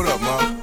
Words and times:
What 0.00 0.08
up, 0.08 0.20
mom? 0.22 0.59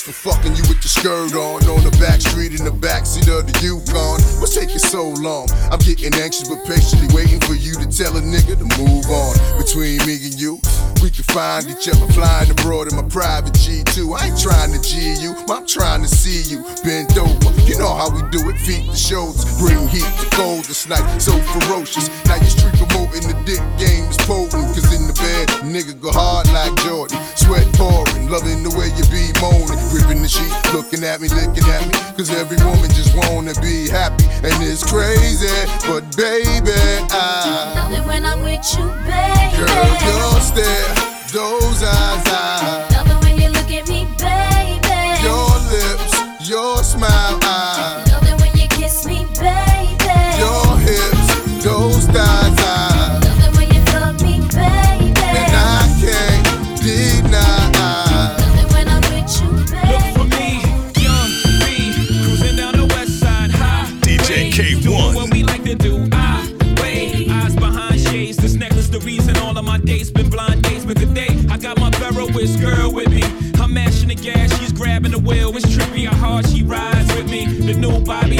For 0.00 0.12
fucking 0.12 0.54
you 0.54 0.62
with 0.68 0.80
your 0.84 0.92
skirt 0.92 1.34
on. 1.34 1.64
On 1.66 1.82
the 1.82 1.94
back 1.98 2.20
street 2.20 2.58
in 2.58 2.64
the 2.64 2.74
backseat 2.74 3.26
of 3.26 3.46
the 3.46 3.54
Yukon. 3.64 4.20
What's 4.38 4.54
taking 4.54 4.78
so 4.78 5.10
long? 5.18 5.48
I'm 5.70 5.78
getting 5.80 6.14
anxious 6.14 6.48
but 6.48 6.64
patiently 6.66 7.08
waiting 7.14 7.40
for 7.40 7.54
you 7.54 7.74
to 7.80 7.86
tell 7.88 8.16
a 8.16 8.22
nigga 8.22 8.58
to 8.58 8.68
move 8.78 9.06
on. 9.08 9.34
Between 9.58 9.98
me 10.06 10.20
and 10.28 10.36
you, 10.38 10.60
we 11.02 11.10
can 11.10 11.24
find 11.30 11.66
each 11.66 11.88
other. 11.88 12.06
Flying 12.12 12.50
abroad 12.50 12.90
in 12.90 12.96
my 12.96 13.06
private 13.08 13.54
G2 13.54 14.18
I 14.18 14.28
ain't 14.28 14.40
trying 14.40 14.72
to 14.72 14.80
G 14.82 15.14
you, 15.20 15.34
I'm 15.48 15.66
trying 15.66 16.02
to 16.02 16.08
see 16.08 16.42
you 16.50 16.64
Bend 16.84 17.16
over, 17.18 17.50
you 17.66 17.78
know 17.78 17.94
how 17.94 18.10
we 18.10 18.22
do 18.30 18.48
it. 18.48 18.58
Feet 18.58 18.84
to 18.90 18.96
shoulders, 18.96 19.44
bring 19.58 19.88
heat 19.88 20.06
to 20.20 20.26
cold 20.36 20.64
this 20.64 20.88
night. 20.88 21.04
So 21.18 21.32
ferocious, 21.56 22.08
now 22.26 22.36
you 22.36 22.50
street 22.50 22.74
promoting 22.76 23.26
the 23.28 23.36
dick 23.44 23.62
game 23.78 24.10
potent 24.28 24.68
Cause 24.76 24.92
in 24.92 25.08
the 25.08 25.16
bed, 25.16 25.48
nigga 25.64 25.96
go 25.96 26.12
hard 26.12 26.46
like 26.52 26.76
Jordan. 26.84 27.16
Sweat 27.34 27.64
pouring, 27.80 28.28
loving 28.28 28.60
the 28.62 28.70
way 28.76 28.92
you 28.92 29.04
be 29.08 29.32
moaning. 29.40 29.80
Gripping 29.88 30.20
the 30.20 30.28
sheet, 30.28 30.52
looking 30.76 31.02
at 31.02 31.24
me, 31.24 31.32
looking 31.32 31.64
at 31.64 31.82
me. 31.88 31.96
Cause 32.14 32.28
every 32.36 32.60
woman 32.60 32.92
just 32.92 33.16
wanna 33.16 33.56
be 33.64 33.88
happy. 33.88 34.28
And 34.44 34.60
it's 34.60 34.84
crazy, 34.84 35.48
but 35.88 36.04
baby, 36.14 36.76
I 37.08 37.72
Love 37.74 37.92
it 37.96 38.04
when 38.06 38.22
I'm 38.28 38.44
with 38.44 38.62
you, 38.76 38.84
baby. 39.08 39.56
Girl, 39.56 39.92
your 40.04 40.36
stare, 40.44 40.92
those 41.32 41.80
eyes, 41.80 42.22
I 42.28 42.86
Love 42.92 43.08
it 43.08 43.18
when 43.24 43.34
you 43.40 43.48
look 43.48 43.72
at 43.72 43.88
me, 43.88 44.04
baby. 44.20 45.00
Your 45.24 45.48
lips, 45.72 46.14
your 46.46 46.84
smile, 46.84 47.40
I 47.42 48.07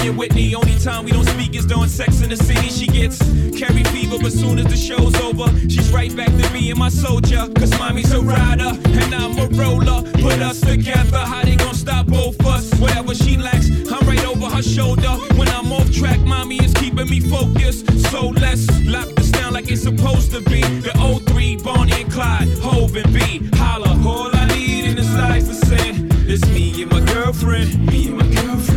and 0.09 0.19
Whitney. 0.19 0.55
Only 0.55 0.79
time 0.79 1.05
we 1.05 1.13
don't 1.13 1.27
speak 1.27 1.55
is 1.55 1.67
during 1.67 1.89
sex 1.89 2.23
in 2.23 2.31
the 2.31 2.37
city. 2.37 2.69
She 2.69 2.87
gets 2.87 3.19
Carrie 3.59 3.85
fever, 3.85 4.17
but 4.21 4.33
soon 4.33 4.59
as 4.59 4.67
the 4.67 4.77
show's 4.77 5.15
over, 5.21 5.49
she's 5.69 5.91
right 5.93 6.15
back 6.17 6.29
to 6.29 6.51
being 6.53 6.79
my 6.79 6.89
soldier. 6.89 7.49
Cause 7.57 7.71
mommy's 7.79 8.13
a 8.13 8.21
rider 8.21 8.73
and 9.01 9.15
I'm 9.15 9.39
a 9.39 9.47
roller. 9.49 10.03
Put 10.13 10.41
us 10.41 10.61
together, 10.61 11.19
how 11.19 11.43
they 11.43 11.57
gon' 11.57 11.75
stop 11.75 12.07
both 12.07 12.45
us? 12.47 12.73
Whatever 12.81 13.15
she 13.15 13.37
lacks, 13.37 13.69
I'm 13.93 14.07
right 14.07 14.25
over 14.25 14.47
her 14.47 14.63
shoulder. 14.63 15.13
When 15.37 15.49
I'm 15.49 15.73
off 15.73 15.91
track, 15.93 16.21
mommy 16.21 16.57
is 16.57 16.73
keeping 16.75 17.09
me 17.09 17.21
focused. 17.21 17.87
So 18.11 18.29
let's 18.29 18.67
lock 18.85 19.09
this 19.17 19.31
down 19.31 19.53
like 19.53 19.71
it's 19.71 19.83
supposed 19.83 20.33
to 20.33 20.41
be. 20.43 20.63
The 20.63 20.93
03, 21.27 21.57
Bonnie 21.57 22.03
and 22.03 22.13
Clyde, 22.13 22.49
Hove 22.61 22.97
and 22.97 23.13
B. 23.13 23.49
Holla, 23.55 23.91
all 24.07 24.31
I 24.35 24.47
need 24.49 24.87
in 24.87 24.97
this 24.97 25.13
life 25.15 25.49
is 25.49 25.61
sin. 25.61 26.09
It's 26.27 26.47
me 26.49 26.83
and 26.83 26.91
my 26.91 27.01
girlfriend, 27.13 27.87
me 27.87 28.09
and 28.09 28.19
my 28.19 28.27
girlfriend. 28.27 28.68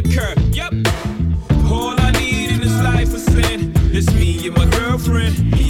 Occur. 0.00 0.34
Yep. 0.52 0.72
All 1.70 1.94
I 2.00 2.10
need 2.12 2.50
in 2.50 2.60
this 2.60 2.76
life 2.82 3.14
is 3.14 3.24
sin. 3.24 3.72
It's. 3.92 4.12
Me 4.14 4.46
and 4.46 4.56
my 4.56 4.66
girlfriend. 4.70 5.69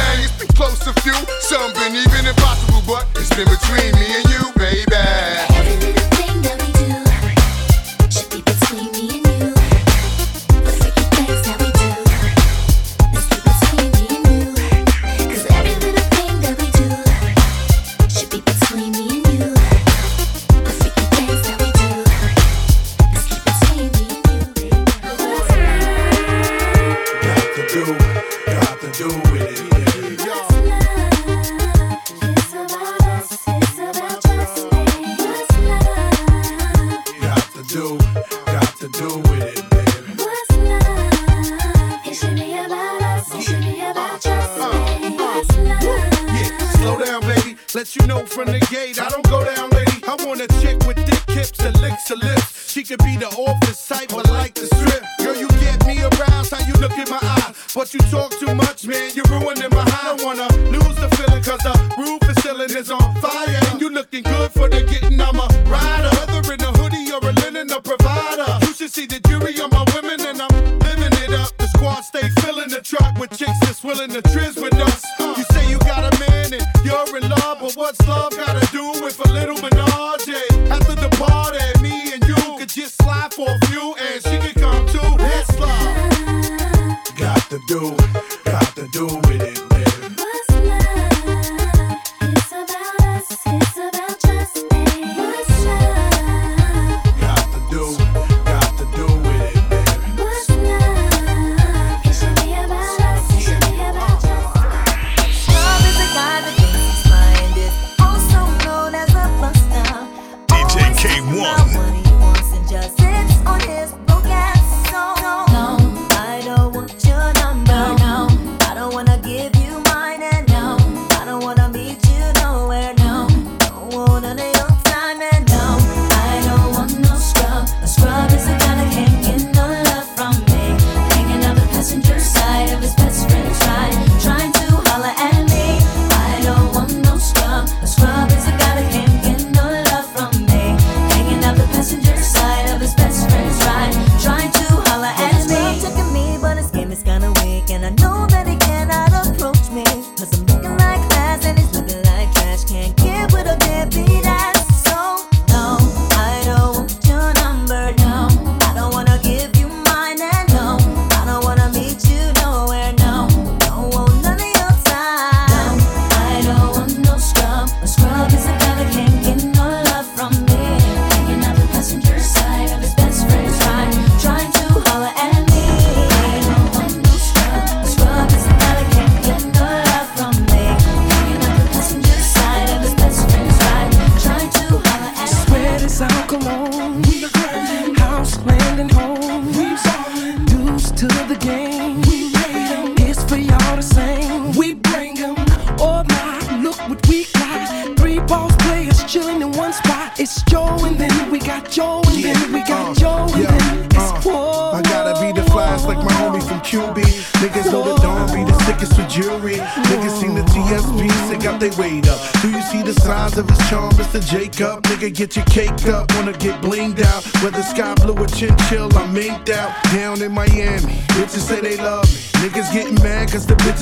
man, 0.00 0.24
it's 0.24 0.54
close 0.54 0.78
to 0.80 0.92
few. 1.02 1.16
Something 1.40 1.94
even 1.94 2.26
impossible, 2.26 2.82
but 2.86 3.06
it's 3.16 3.30
been 3.36 3.48
between 3.48 3.92
me 4.00 4.06
and 4.18 4.26
you, 4.32 4.42
baby. 4.56 5.99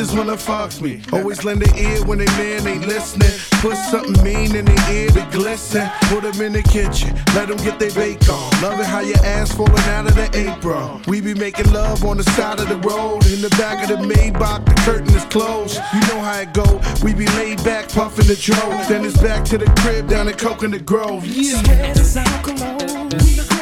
Bitches 0.08 0.16
wanna 0.16 0.36
fuck 0.36 0.80
me. 0.80 1.00
Always 1.12 1.44
lend 1.44 1.62
an 1.62 1.76
ear 1.76 2.04
when 2.04 2.18
they 2.18 2.26
man 2.26 2.66
ain't 2.66 2.86
listening. 2.86 3.30
Put 3.60 3.76
something 3.76 4.22
mean 4.24 4.54
in 4.54 4.64
their 4.64 4.92
ear 4.92 5.08
to 5.10 5.26
glisten. 5.30 5.88
Put 6.02 6.22
them 6.22 6.40
in 6.40 6.52
the 6.52 6.62
kitchen, 6.62 7.14
let 7.34 7.48
them 7.48 7.56
get 7.58 7.78
their 7.78 7.90
bake 7.92 8.28
on. 8.28 8.62
Love 8.62 8.80
it 8.80 8.86
how 8.86 9.00
your 9.00 9.18
ass 9.24 9.52
falling 9.52 9.78
out 9.90 10.06
of 10.06 10.14
the 10.14 10.28
apron. 10.34 11.02
We 11.06 11.20
be 11.20 11.34
making 11.34 11.72
love 11.72 12.04
on 12.04 12.16
the 12.16 12.24
side 12.24 12.60
of 12.60 12.68
the 12.68 12.76
road. 12.76 13.26
In 13.26 13.40
the 13.40 13.50
back 13.50 13.82
of 13.82 13.98
the 13.98 14.04
Maybach, 14.04 14.64
the 14.64 14.74
curtain 14.82 15.14
is 15.14 15.24
closed. 15.26 15.80
You 15.92 16.00
know 16.08 16.20
how 16.20 16.40
it 16.40 16.52
go. 16.52 16.80
We 17.02 17.14
be 17.14 17.26
laid 17.38 17.62
back, 17.64 17.88
puffing 17.88 18.26
the 18.26 18.36
dro. 18.36 18.68
Then 18.88 19.04
it's 19.04 19.20
back 19.20 19.44
to 19.46 19.58
the 19.58 19.66
crib 19.80 20.08
down 20.08 20.28
in 20.28 20.34
Coconut 20.34 20.84
Grove. 20.84 21.24
Yeah. 21.26 21.62
Sweat 21.62 21.96
is 21.98 23.57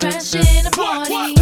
crashing 0.00 0.66
a 0.66 0.70
party. 0.70 1.39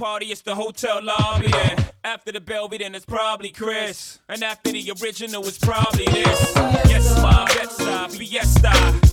Party, 0.00 0.26
it's 0.32 0.40
the 0.40 0.54
hotel 0.54 1.04
lobby 1.04 1.48
then. 1.48 1.76
After 2.02 2.32
the 2.32 2.40
Belvy, 2.40 2.78
then 2.78 2.94
it's 2.94 3.04
probably 3.04 3.50
Cris. 3.50 4.18
And 4.30 4.42
after 4.42 4.72
the 4.72 4.92
original, 5.02 5.46
it's 5.46 5.58
probably 5.58 6.06
this. 6.06 6.54
Yes, 6.88 7.22
my 7.22 7.44
Bed-Stuy, 7.54 8.16
Fiesta. 8.16 8.70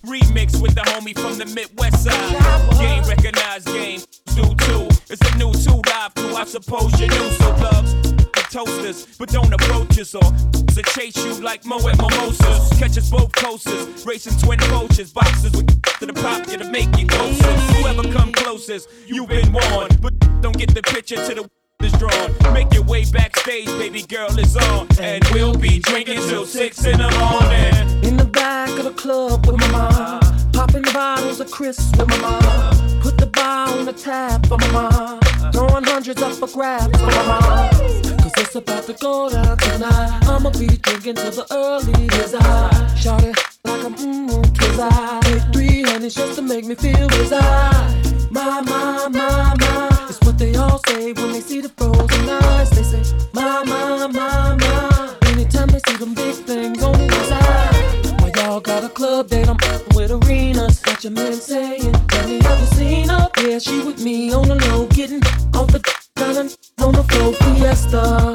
Remix 0.08 0.62
with 0.62 0.76
the 0.76 0.82
homie 0.82 1.14
from 1.14 1.38
the 1.38 1.46
Midwest 1.54 2.06
side. 2.06 2.80
Game 2.80 3.04
recognized, 3.04 3.68
game 3.68 4.00
do 4.34 4.56
too. 4.66 4.88
It's 5.10 5.20
a 5.30 5.38
new 5.38 5.52
two 5.52 5.82
live 5.92 6.16
crew, 6.16 6.34
I 6.34 6.46
suppose 6.46 6.98
you 7.02 7.08
knew. 7.08 7.30
So 7.32 7.50
loves 7.50 7.94
the 8.02 8.37
toasters, 8.50 9.08
but 9.18 9.30
don't 9.30 9.54
approach 9.54 10.00
us 10.00 10.16
or 10.16 10.22
to 10.22 10.84
chase 10.94 11.18
you 11.18 11.34
like 11.42 11.66
Mo 11.66 11.78
at 11.88 11.98
Mimosas. 11.98 12.70
Catch 12.80 12.98
us 12.98 13.10
both 13.10 13.32
coasters, 13.34 14.06
racing 14.06 14.38
twin 14.40 14.60
coaches, 14.60 15.12
boxes 15.12 15.52
with 15.54 15.68
to 16.00 16.06
the 16.06 16.14
pop 16.14 16.48
you 16.50 16.58
to 16.58 16.70
make 16.72 16.96
you 16.98 17.08
closer. 17.08 17.52
Whoever 17.76 18.04
come 18.12 18.32
closest, 18.32 18.90
you've 19.08 19.30
been 19.30 19.52
warned, 19.52 20.02
but 20.02 20.14
don't 20.42 20.58
get 20.58 20.74
the 20.74 20.82
picture 20.84 21.16
to 21.16 21.36
the 21.36 21.50
is 21.84 21.92
drawn. 21.94 22.54
Make 22.54 22.74
your 22.74 22.84
way 22.84 23.06
backstage, 23.12 23.68
baby 23.78 24.02
girl 24.04 24.38
is 24.40 24.56
on, 24.58 24.88
and 25.00 25.24
we'll 25.32 25.56
be 25.56 25.80
drinking 25.80 26.20
till 26.28 26.46
six 26.46 26.86
in 26.86 26.98
the 26.98 27.10
morning. 27.12 28.04
In 28.04 28.18
the 28.18 28.26
back 28.26 28.70
of 28.78 28.86
the 28.86 28.92
club 28.92 29.46
with 29.46 29.58
my 29.58 29.72
mom. 29.72 30.52
Popping 30.54 30.82
bottles 30.94 31.40
of 31.40 31.52
crisps 31.52 31.96
with 31.98 32.08
my 32.08 32.18
mom. 32.18 33.02
Put 33.02 33.18
the 33.18 33.28
bar 33.28 33.70
on 33.70 33.86
the 33.86 33.94
tap 33.94 34.46
for 34.48 34.58
my 34.58 34.72
mom. 34.72 35.20
Throwing 35.52 35.84
hundreds 35.84 36.22
up 36.22 36.34
for 36.34 36.48
grabs 36.48 37.00
for 37.00 37.06
my 37.06 37.26
mom. 37.26 38.07
It's 38.48 38.56
about 38.56 38.86
to 38.86 38.94
go 38.94 39.30
down 39.30 39.58
tonight. 39.58 40.22
I'ma 40.24 40.52
be 40.52 40.68
drinking 40.68 41.16
till 41.16 41.32
the 41.32 41.46
early 41.52 42.08
as 42.24 42.34
I 42.34 42.96
shout 42.96 43.22
it 43.22 43.36
like 43.66 43.84
I'm 43.84 43.94
mmm, 43.94 44.58
cause 44.58 44.80
I 44.80 45.20
take 45.24 45.44
three 45.52 45.82
honeys 45.84 46.16
just 46.16 46.38
to 46.38 46.42
make 46.42 46.64
me 46.64 46.76
feel 46.76 47.12
as 47.12 47.34
I. 47.34 48.30
My, 48.32 48.62
my, 48.62 49.10
my, 49.10 49.54
my. 49.60 50.08
It's 50.08 50.22
what 50.22 50.38
they 50.38 50.56
all 50.56 50.80
say 50.88 51.12
when 51.12 51.34
they 51.34 51.42
see 51.42 51.60
the 51.60 51.68
frozen 51.68 52.30
eyes. 52.30 52.70
They 52.70 52.84
say, 52.84 53.04
my, 53.34 53.66
my, 53.66 54.08
my, 54.08 54.56
my. 54.56 55.16
Anytime 55.24 55.68
they 55.68 55.82
see 55.86 55.98
them 55.98 56.14
big 56.14 56.36
things 56.36 56.82
on 56.82 56.94
the 56.94 57.24
side. 57.26 58.22
Why 58.22 58.32
y'all 58.38 58.62
got 58.62 58.82
a 58.82 58.88
club 58.88 59.28
date? 59.28 59.50
I'm 59.50 59.58
with 59.94 60.12
arenas 60.12 60.67
what 60.88 61.04
your 61.04 61.12
man 61.12 61.34
saying. 61.34 61.92
Tell 62.08 62.28
me, 62.28 62.40
have 62.42 62.60
you 62.60 62.66
seen 62.78 63.10
her? 63.10 63.30
Yeah, 63.42 63.60
she 63.60 63.80
with 63.84 64.04
me 64.04 64.34
on 64.34 64.48
the 64.48 64.56
low, 64.56 64.86
getting 64.88 65.22
off 65.54 65.68
the 65.72 65.80
gun 66.16 66.50
on 66.80 66.94
the 66.94 67.04
floor. 67.04 67.34
Fiesta, 67.34 68.34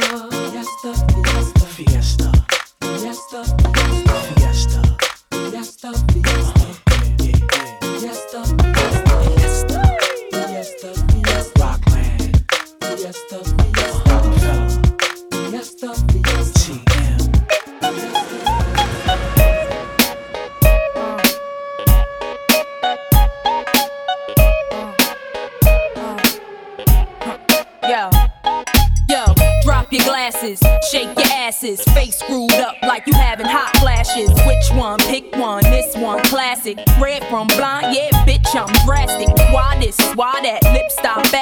fiesta, 0.52 0.92
fiesta, 1.12 1.66
fiesta, 1.76 2.32
fiesta, 2.80 3.44
fiesta, 3.64 4.22
fiesta, 4.36 4.82
fiesta. 5.30 5.92
fiesta. 6.12 6.71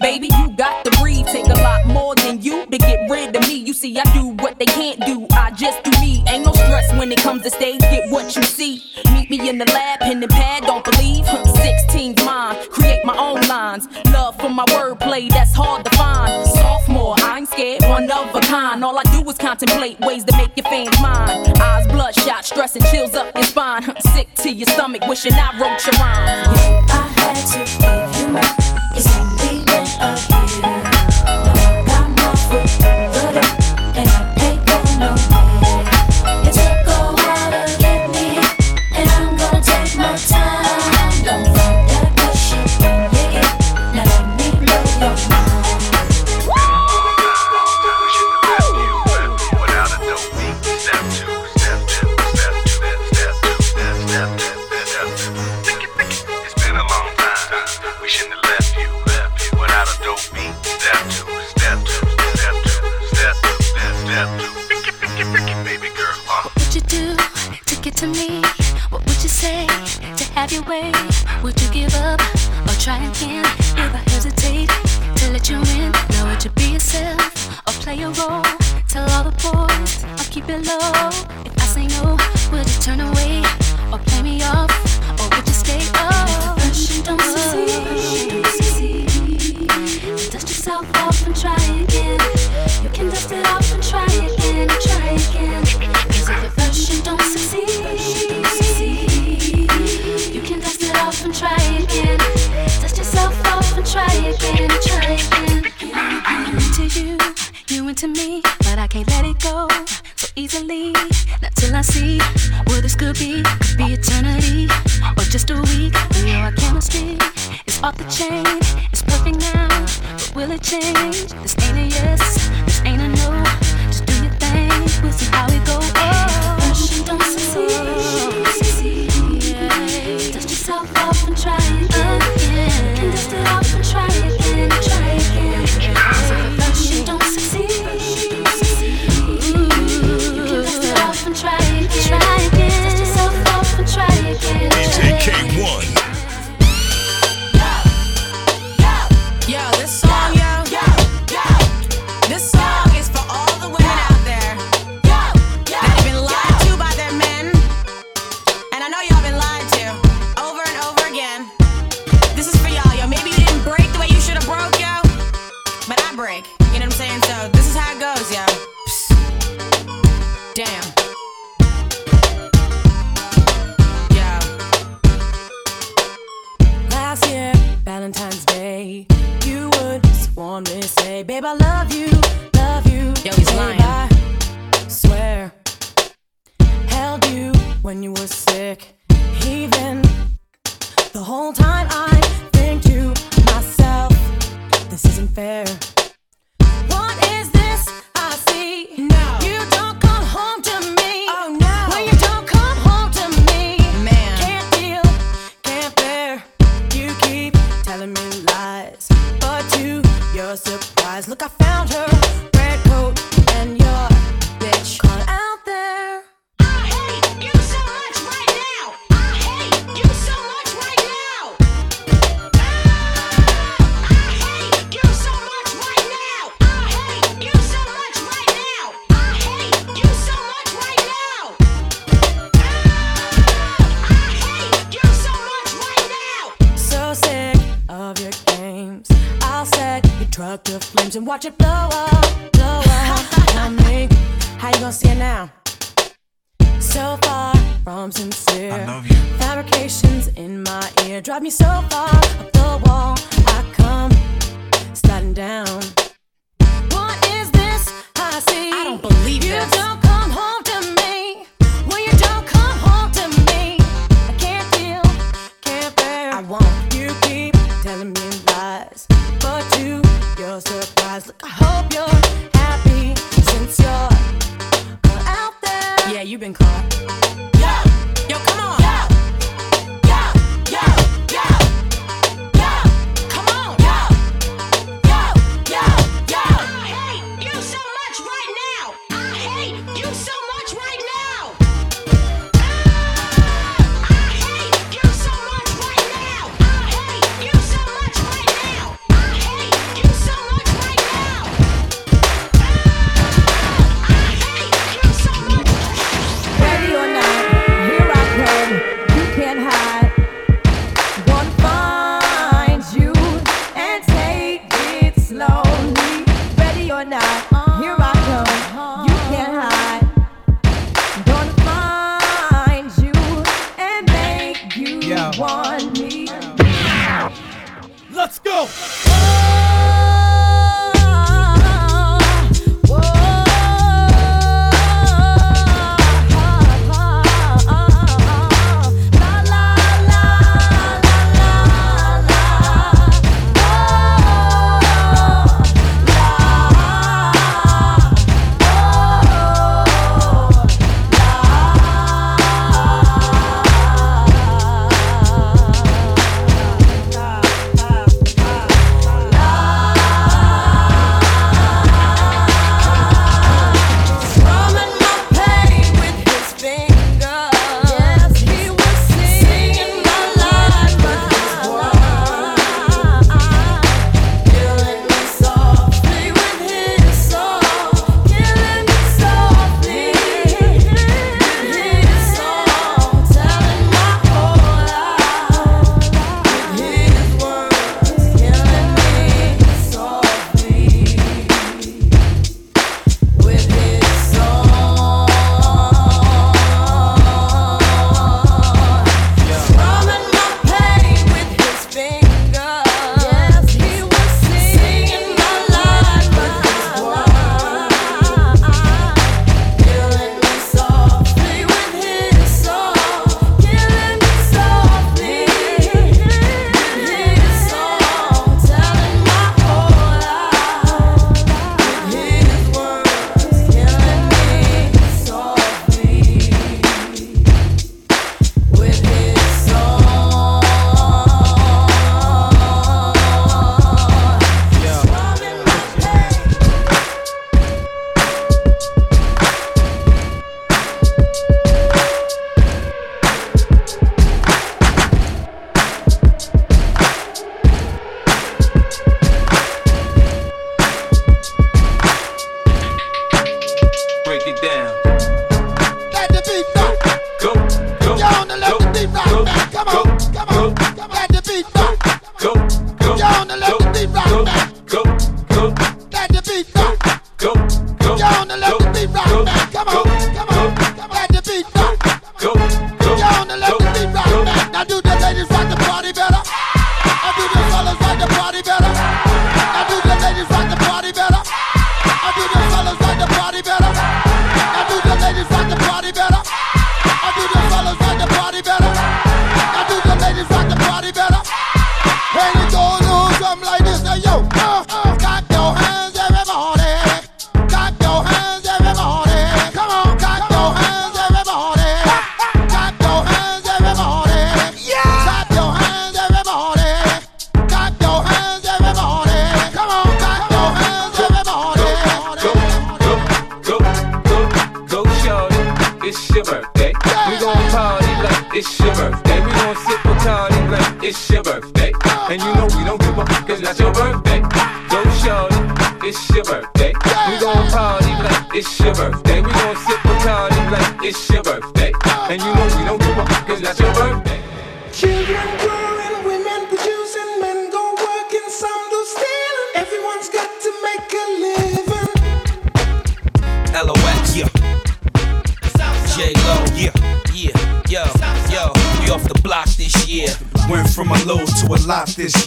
baby. 0.00 0.28
You 0.38 0.50
got 0.50 0.84
to 0.84 0.90
breathe. 1.00 1.26
Take 1.26 1.46
a 1.46 1.60
lot 1.62 1.86
more 1.86 2.14
than 2.14 2.42
you 2.42 2.66
to 2.66 2.78
get 2.78 3.10
rid 3.10 3.36
of 3.36 3.46
me. 3.46 3.56
You 3.56 3.72
see, 3.72 3.98
I 3.98 4.04
do 4.12 4.28
what 4.42 4.58
they 4.58 4.66
can't 4.66 5.00
do. 5.06 5.26
I 5.32 5.50
just 5.52 5.82
do 5.84 5.90
me. 6.00 6.24
Ain't 6.28 6.44
no 6.44 6.52
stress 6.52 6.92
when 6.94 7.12
it 7.12 7.18
comes 7.18 7.42
to 7.42 7.50
stage. 7.50 7.80
Get 7.80 8.10
what 8.10 8.34
you 8.34 8.42
see. 8.42 8.82
Meet 9.12 9.30
me 9.30 9.48
in 9.48 9.58
the 9.58 9.66
lab, 9.66 10.00
pen 10.00 10.22
and 10.22 10.32
pad. 10.32 10.64
Don't 10.64 10.84
believe. 10.84 11.26
16 11.26 12.14
mine. 12.24 12.56
Create 12.70 13.04
my 13.04 13.16
own 13.16 13.40
lines. 13.48 13.86
Love 14.12 14.36
for 14.40 14.48
my 14.48 14.64
wordplay. 14.66 15.28
That's 15.30 15.54
hard 15.54 15.84
to 15.84 15.90
find. 15.96 16.46
Sophomore, 16.48 17.14
I 17.18 17.38
ain't 17.38 17.48
scared. 17.48 17.82
One 17.82 18.10
of 18.10 18.34
a 18.34 18.40
kind. 18.40 18.84
All 18.84 18.98
I 18.98 19.02
do 19.04 19.28
is 19.28 19.38
contemplate 19.38 20.00
ways 20.00 20.24
to 20.24 20.36
make 20.36 20.56
your 20.56 20.64
fans 20.64 20.98
mine. 21.00 21.52
Eyes 21.60 21.86
bloodshot, 21.88 22.44
stress 22.44 22.76
and 22.76 22.84
chills 22.86 23.14
up 23.14 23.34
your 23.34 23.44
spine. 23.44 23.82
Sick 24.14 24.34
to 24.36 24.50
your 24.50 24.68
stomach, 24.68 25.06
wishing 25.06 25.32
I 25.34 25.52
wrote 25.60 25.84
your 25.86 25.94
rhyme. 26.00 26.86
I 26.88 27.12
had 27.16 27.68
to. 27.68 27.79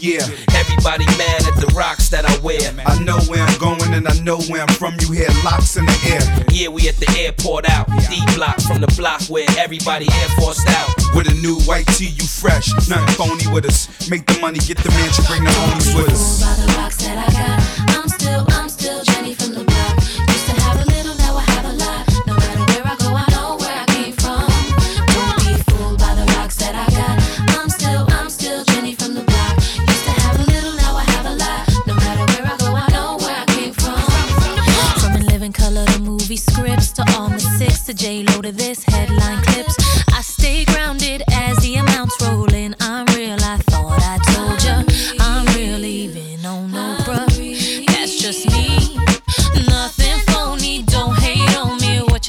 Yeah. 0.04 0.28
Everybody 0.52 1.06
mad 1.16 1.48
at 1.48 1.56
the 1.56 1.72
rocks 1.74 2.10
that 2.10 2.26
I 2.26 2.38
wear. 2.44 2.60
I 2.60 3.02
know 3.06 3.20
where 3.32 3.42
I'm 3.42 3.58
going 3.58 3.94
and 3.94 4.06
I 4.06 4.20
know 4.20 4.38
where 4.52 4.62
I'm 4.62 4.76
from. 4.76 5.00
You 5.00 5.14
hear 5.14 5.30
locks 5.46 5.78
in 5.78 5.86
the 5.86 5.98
air. 6.12 6.46
Yeah, 6.52 6.68
we 6.68 6.90
at 6.90 6.98
the 6.98 7.08
airport 7.18 7.70
out. 7.70 7.88
D 8.12 8.20
block 8.36 8.60
from 8.60 8.82
the 8.82 8.94
block 8.98 9.22
where 9.30 9.48
everybody 9.58 10.12
air 10.12 10.30
forced 10.36 10.68
out. 10.68 10.90
With 11.16 11.32
a 11.32 11.36
new 11.36 11.56
white 11.62 11.88
tee, 11.96 12.12
you 12.20 12.28
fresh. 12.28 12.68
Nothing 12.90 13.16
phony 13.16 13.48
with 13.48 13.64
us. 13.64 13.88
Make 14.10 14.26
the 14.26 14.38
money, 14.42 14.60
get 14.60 14.78
the 14.80 14.90
mansion, 14.92 15.24
bring 15.24 15.46
the 15.46 15.52
homies 15.52 15.96
with 15.96 16.12
us. 16.12 16.43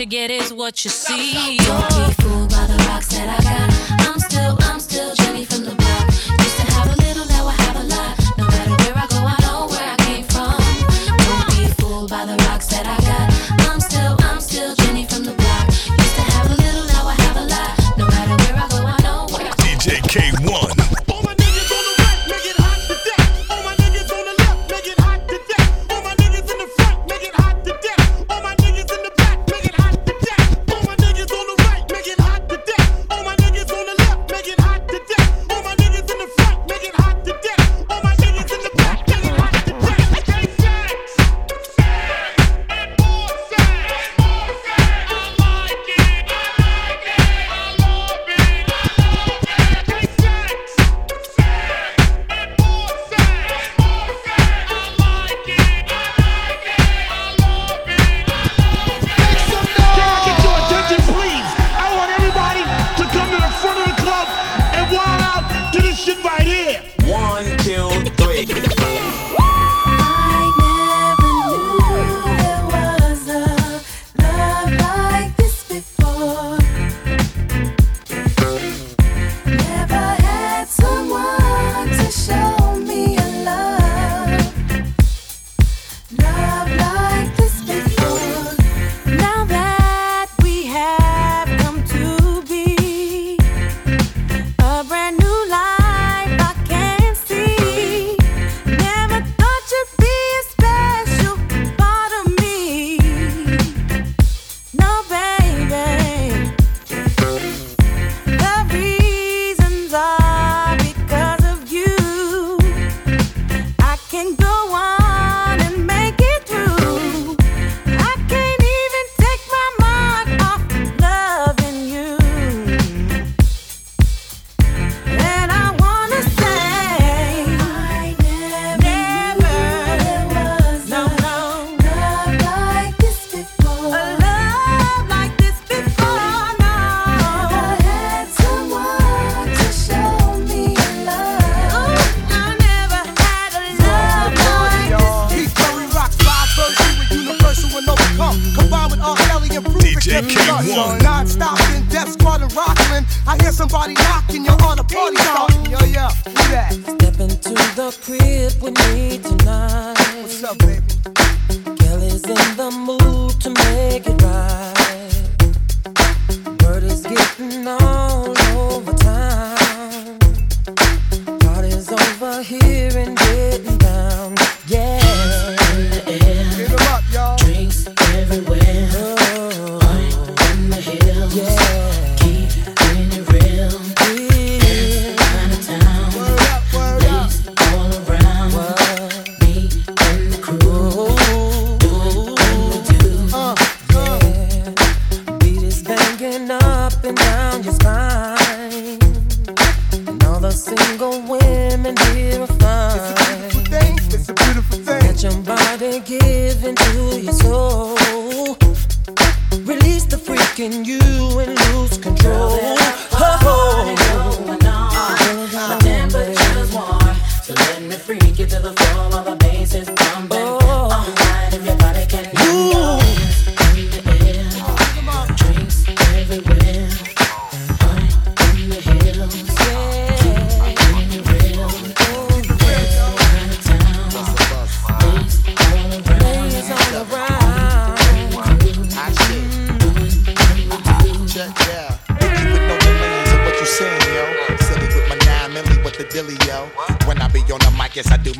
you 0.05 0.11
get 0.11 0.31
is 0.31 0.53
what 0.53 0.85
you 0.85 0.91
see. 0.91 1.57
Don't 1.57 1.89
be 1.89 2.13
fooled 2.23 2.51
by 2.51 2.67
the 2.67 2.85
rocks 2.87 3.09
that 3.09 3.41
I 3.41 3.43
got. 3.43 3.74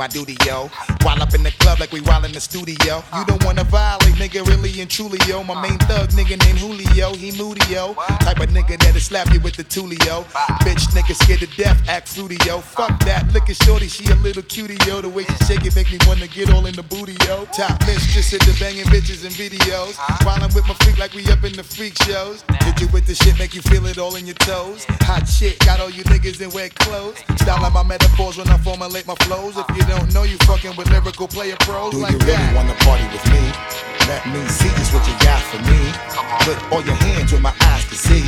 My 0.05 0.09
duty, 0.09 0.37
yo. 0.45 0.69
While 1.03 1.23
up 1.23 1.33
in 1.33 1.43
the 1.43 1.54
like 1.81 1.93
we 1.93 2.01
while 2.01 2.25
in 2.25 2.33
the 2.33 2.41
studio. 2.41 3.03
You 3.17 3.25
don't 3.25 3.43
wanna 3.45 3.65
violate, 3.65 4.15
nigga, 4.15 4.47
really 4.47 4.81
and 4.81 4.91
truly, 4.91 5.19
yo. 5.27 5.43
My 5.43 5.61
main 5.61 5.79
thug, 5.81 6.11
nigga 6.11 6.39
named 6.45 6.59
Julio, 6.59 7.15
he 7.15 7.33
moody, 7.37 7.65
yo. 7.73 7.95
Type 8.21 8.41
of 8.41 8.51
nigga 8.51 8.79
that'll 8.79 9.01
slap 9.01 9.33
you 9.33 9.41
with 9.41 9.57
the 9.57 9.65
tulio. 9.65 10.25
Bitch, 10.65 10.85
nigga 10.95 11.15
scared 11.15 11.41
to 11.41 11.47
death, 11.57 11.81
act 11.89 12.09
fruity, 12.09 12.39
yo. 12.47 12.61
Fuck 12.61 12.99
that, 13.05 13.33
look 13.33 13.49
at 13.49 13.57
shorty, 13.65 13.89
she 13.89 14.07
a 14.11 14.15
little 14.17 14.43
cutie, 14.43 14.79
yo. 14.87 15.01
The 15.01 15.09
way 15.09 15.25
she 15.25 15.45
shake 15.45 15.65
it 15.65 15.75
make 15.75 15.91
me 15.91 15.99
wanna 16.07 16.29
get 16.29 16.53
all 16.53 16.67
in 16.67 16.75
the 16.75 16.83
booty, 16.83 17.17
yo. 17.27 17.45
Top 17.47 17.81
mistress 17.87 18.33
at 18.35 18.41
the 18.41 18.57
banging 18.61 18.87
bitches 18.87 19.25
and 19.25 19.35
videos. 19.35 19.97
While 20.25 20.43
I'm 20.43 20.53
with 20.55 20.67
my 20.67 20.75
freak 20.83 20.99
like 20.99 21.15
we 21.15 21.27
up 21.27 21.45
in 21.45 21.53
the 21.53 21.65
freak 21.65 21.95
shows. 22.05 22.45
Hit 22.63 22.81
you 22.81 22.89
with 22.89 23.07
the 23.07 23.15
shit, 23.15 23.39
make 23.39 23.55
you 23.55 23.63
feel 23.63 23.87
it 23.87 23.99
all 23.99 24.17
in 24.17 24.27
your 24.27 24.37
toes. 24.37 24.87
Hot 25.03 25.29
shit, 25.29 25.59
got 25.61 25.81
all 25.81 25.91
you 25.91 26.05
niggas 26.05 26.41
in 26.41 26.51
wet 26.51 26.75
clothes. 26.75 27.19
Style 27.41 27.71
my 27.71 27.83
metaphors 27.83 28.39
when 28.39 28.49
I 28.49 28.57
formulate 28.59 29.07
my 29.07 29.15
flows. 29.27 29.57
If 29.57 29.69
you 29.77 29.85
don't 29.85 30.13
know, 30.15 30.23
you 30.23 30.37
fucking 30.47 30.77
with 30.77 30.91
lyrical 30.91 31.29
player 31.29 31.57
pros 31.65 31.93
Do 31.93 31.99
like 32.05 32.13
you 32.13 32.19
really 32.21 32.37
that. 32.37 32.55
wanna 32.55 32.77
party 32.85 33.05
with 33.09 33.25
me? 33.33 33.43
Let 34.05 34.23
me 34.29 34.41
see 34.53 34.69
just 34.77 34.93
what 34.93 35.05
you 35.09 35.17
got 35.25 35.41
for 35.49 35.61
me. 35.65 35.81
Put 36.45 36.61
all 36.69 36.85
your 36.85 36.97
hands 37.09 37.33
where 37.33 37.41
my 37.41 37.55
eyes 37.73 37.89
can 37.89 37.97
see. 37.97 38.25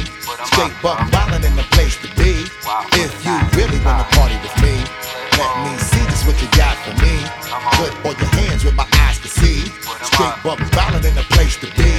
Straight 0.48 0.72
buck 0.80 0.96
violent 1.12 1.44
in 1.44 1.54
the 1.54 1.66
place 1.76 2.00
to 2.00 2.08
be. 2.16 2.48
If 2.96 3.12
you 3.20 3.36
really 3.52 3.76
wanna 3.84 4.08
party 4.16 4.40
with 4.40 4.56
me, 4.64 4.72
let 5.36 5.52
me 5.68 5.72
see 5.76 6.00
just 6.08 6.24
what 6.24 6.36
you 6.40 6.48
got 6.56 6.76
for 6.80 6.96
me. 7.04 7.14
Put 7.76 7.92
all 8.08 8.16
your 8.16 8.32
hands 8.40 8.64
where 8.64 8.72
my 8.74 8.88
eyes 9.04 9.20
can 9.20 9.28
see. 9.28 9.68
Straight 10.00 10.36
buck 10.42 10.58
violent 10.72 11.04
in 11.04 11.14
the 11.14 11.26
place 11.36 11.60
to 11.60 11.68
be. 11.76 11.92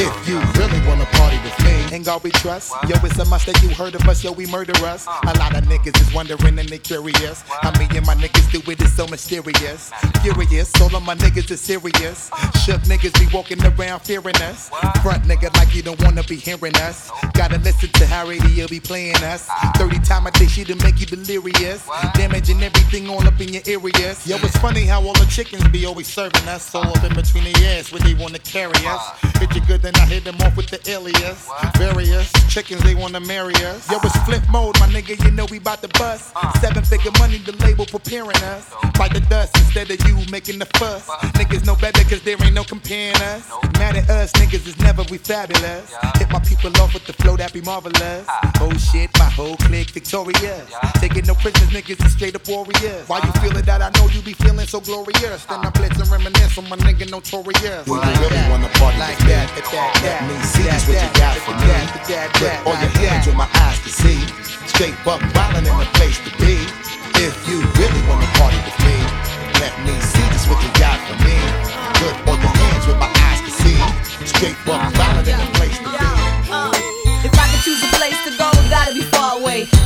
If 0.00 0.28
you 0.28 0.38
really 0.54 0.78
wanna 0.86 1.06
party 1.06 1.38
with 1.42 1.58
me, 1.64 1.96
In 1.96 2.04
God 2.04 2.22
we 2.22 2.30
trust. 2.30 2.70
Yo, 2.86 2.94
it's 3.02 3.18
a 3.18 3.24
must 3.24 3.46
that 3.46 3.60
you 3.62 3.70
heard 3.70 3.96
of 3.96 4.08
us. 4.08 4.22
Yo, 4.22 4.30
we 4.30 4.46
murder 4.46 4.72
us. 4.86 5.06
A 5.06 5.34
lot 5.38 5.56
of 5.56 5.64
niggas 5.64 6.00
is 6.00 6.14
wondering 6.14 6.56
and 6.56 6.68
they 6.68 6.78
curious. 6.78 7.42
How 7.62 7.72
me 7.78 7.88
and 7.96 8.06
my 8.06 8.14
niggas 8.14 8.48
do 8.52 8.60
it 8.70 8.80
is 8.80 8.94
so 8.94 9.08
mysterious. 9.08 9.90
Furious, 10.22 10.70
all 10.80 10.94
of 10.94 11.02
my 11.02 11.16
niggas 11.16 11.50
is 11.50 11.60
serious. 11.60 12.30
Shook 12.64 12.82
niggas 12.82 13.18
be 13.18 13.26
walking 13.34 13.58
around 13.64 14.00
fearing 14.00 14.36
us. 14.42 14.68
Front 15.02 15.24
nigga 15.24 15.52
like 15.56 15.74
you 15.74 15.82
don't 15.82 16.00
wanna 16.04 16.22
be 16.22 16.36
hearing 16.36 16.76
us. 16.76 17.10
Gotta 17.32 17.58
listen 17.58 17.88
to 17.94 18.06
how 18.06 18.28
radio 18.28 18.68
be 18.68 18.78
playing 18.78 19.22
us. 19.24 19.48
30 19.78 19.98
time 20.00 20.28
a 20.28 20.30
day 20.30 20.46
she 20.46 20.62
to 20.64 20.76
make 20.76 21.00
you 21.00 21.06
delirious. 21.06 21.88
Damaging 22.14 22.62
everything 22.62 23.08
all 23.08 23.26
up 23.26 23.40
in 23.40 23.48
your 23.48 23.62
areas. 23.66 24.24
Yo, 24.28 24.36
it's 24.36 24.56
funny 24.58 24.84
how 24.84 25.02
all 25.02 25.14
the 25.14 25.26
chickens 25.26 25.66
be 25.68 25.86
always 25.86 26.06
serving 26.06 26.46
us. 26.46 26.72
All 26.72 26.86
up 26.86 27.02
in 27.02 27.14
between 27.14 27.44
the 27.44 27.54
ass 27.66 27.90
where 27.90 28.00
they 28.00 28.14
wanna 28.14 28.38
carry 28.38 28.86
us. 28.86 29.02
Hit 29.40 29.54
you 29.54 29.62
good, 29.62 29.87
then 29.88 30.02
I 30.02 30.06
hit 30.06 30.24
them 30.24 30.36
off 30.42 30.56
with 30.56 30.68
the 30.68 30.78
alias. 30.90 31.48
Various 31.76 32.30
chickens, 32.48 32.82
they 32.82 32.94
wanna 32.94 33.20
marry 33.20 33.54
us. 33.64 33.90
Yo, 33.90 33.98
it's 34.02 34.16
flip 34.24 34.42
mode, 34.50 34.78
my 34.80 34.86
nigga, 34.88 35.22
you 35.24 35.30
know 35.30 35.46
we 35.50 35.58
bout 35.58 35.80
to 35.82 35.88
bust. 35.98 36.32
Seven 36.60 36.84
figure 36.84 37.12
money, 37.18 37.38
the 37.38 37.52
label 37.64 37.86
preparing 37.86 38.36
us. 38.52 38.68
Fight 38.96 39.14
the 39.14 39.20
dust 39.30 39.56
instead 39.56 39.90
of 39.90 39.98
you 40.06 40.16
making 40.30 40.58
the 40.58 40.66
fuss. 40.76 41.08
Niggas 41.38 41.64
know 41.64 41.76
better 41.76 42.02
cause 42.04 42.22
there 42.22 42.36
ain't 42.42 42.54
no 42.54 42.64
comparing 42.64 43.16
us. 43.32 43.48
Mad 43.78 43.96
at 43.96 44.10
us, 44.10 44.32
niggas 44.32 44.66
is 44.66 44.78
never 44.80 45.02
we 45.10 45.18
fabulous. 45.18 45.94
Hit 46.18 46.30
my 46.30 46.37
people 46.58 46.82
off 46.82 46.94
with 46.94 47.06
the 47.06 47.12
flow 47.12 47.36
that 47.36 47.52
be 47.52 47.60
marvelous. 47.62 48.26
Ah. 48.28 48.52
Oh 48.60 48.72
shit, 48.90 49.10
my 49.18 49.30
whole 49.30 49.56
clique 49.56 49.90
victorious. 49.90 50.66
Taking 50.98 51.26
no 51.26 51.34
prisoners, 51.34 51.70
niggas 51.70 52.04
is 52.04 52.12
straight 52.12 52.34
up 52.34 52.46
warriors. 52.48 53.06
Why 53.06 53.18
you 53.22 53.30
ah. 53.30 53.40
feeling 53.42 53.64
that? 53.64 53.80
I 53.82 53.90
know 53.98 54.06
you 54.10 54.20
be 54.22 54.34
feeling 54.34 54.66
so 54.66 54.80
glorious. 54.80 55.44
Then 55.46 55.62
I 55.62 55.70
blitz 55.70 55.98
and 55.98 56.10
reminisce 56.10 56.58
on 56.58 56.68
my 56.68 56.76
nigga 56.82 57.10
notorious. 57.10 57.84
Do 57.86 57.94
you 57.94 58.02
really 58.02 58.42
wanna 58.50 58.70
party 58.78 58.98
like 58.98 59.18
with 59.22 59.30
that, 59.30 59.46
that, 59.54 59.66
that, 59.70 60.02
Let 60.02 60.22
me 60.26 60.34
see 60.42 60.66
that, 60.66 60.82
just 60.82 60.88
what 60.90 60.98
you 60.98 61.12
got 61.14 61.36
for 61.46 61.54
me. 61.54 61.66
that, 61.70 61.86
that, 62.10 62.26
Put 62.34 62.50
that, 62.50 62.58
all 62.66 62.78
your 62.78 62.92
hands 63.06 63.26
that. 63.26 63.34
where 63.34 63.40
my 63.46 63.50
eyes 63.62 63.78
can 63.78 63.94
see. 63.94 64.20
Straight 64.66 64.96
buck 65.06 65.22
violent 65.34 65.66
in 65.66 65.76
the 65.78 65.88
place 65.94 66.18
to 66.26 66.30
be. 66.42 66.58
If 67.22 67.34
you 67.46 67.62
really 67.78 68.02
wanna 68.10 68.26
party 68.38 68.58
with 68.66 68.78
me, 68.82 68.96
let 69.62 69.74
me 69.86 69.94
see 70.02 70.26
just 70.34 70.50
what 70.50 70.58
you 70.62 70.70
got 70.78 70.98
for 71.06 71.16
me. 71.22 71.38
Put 72.02 72.14
all 72.26 72.38
your 72.38 72.54
hands 72.54 72.84
where 72.86 72.98
my 72.98 73.10
eyes 73.10 73.40
can 73.46 73.54
see. 73.62 73.78
Straight 74.26 74.58
buck 74.66 74.82
violent 74.94 75.26
in 75.26 75.38
the 75.38 75.50
place 75.58 75.78
to 75.78 75.90
be. 75.90 76.17
Uh, 76.50 76.70
if 77.24 77.34
I 77.38 77.46
could 77.50 77.62
choose 77.62 77.82
a 77.82 77.88
place 77.98 78.16
to 78.24 78.30
go, 78.38 78.57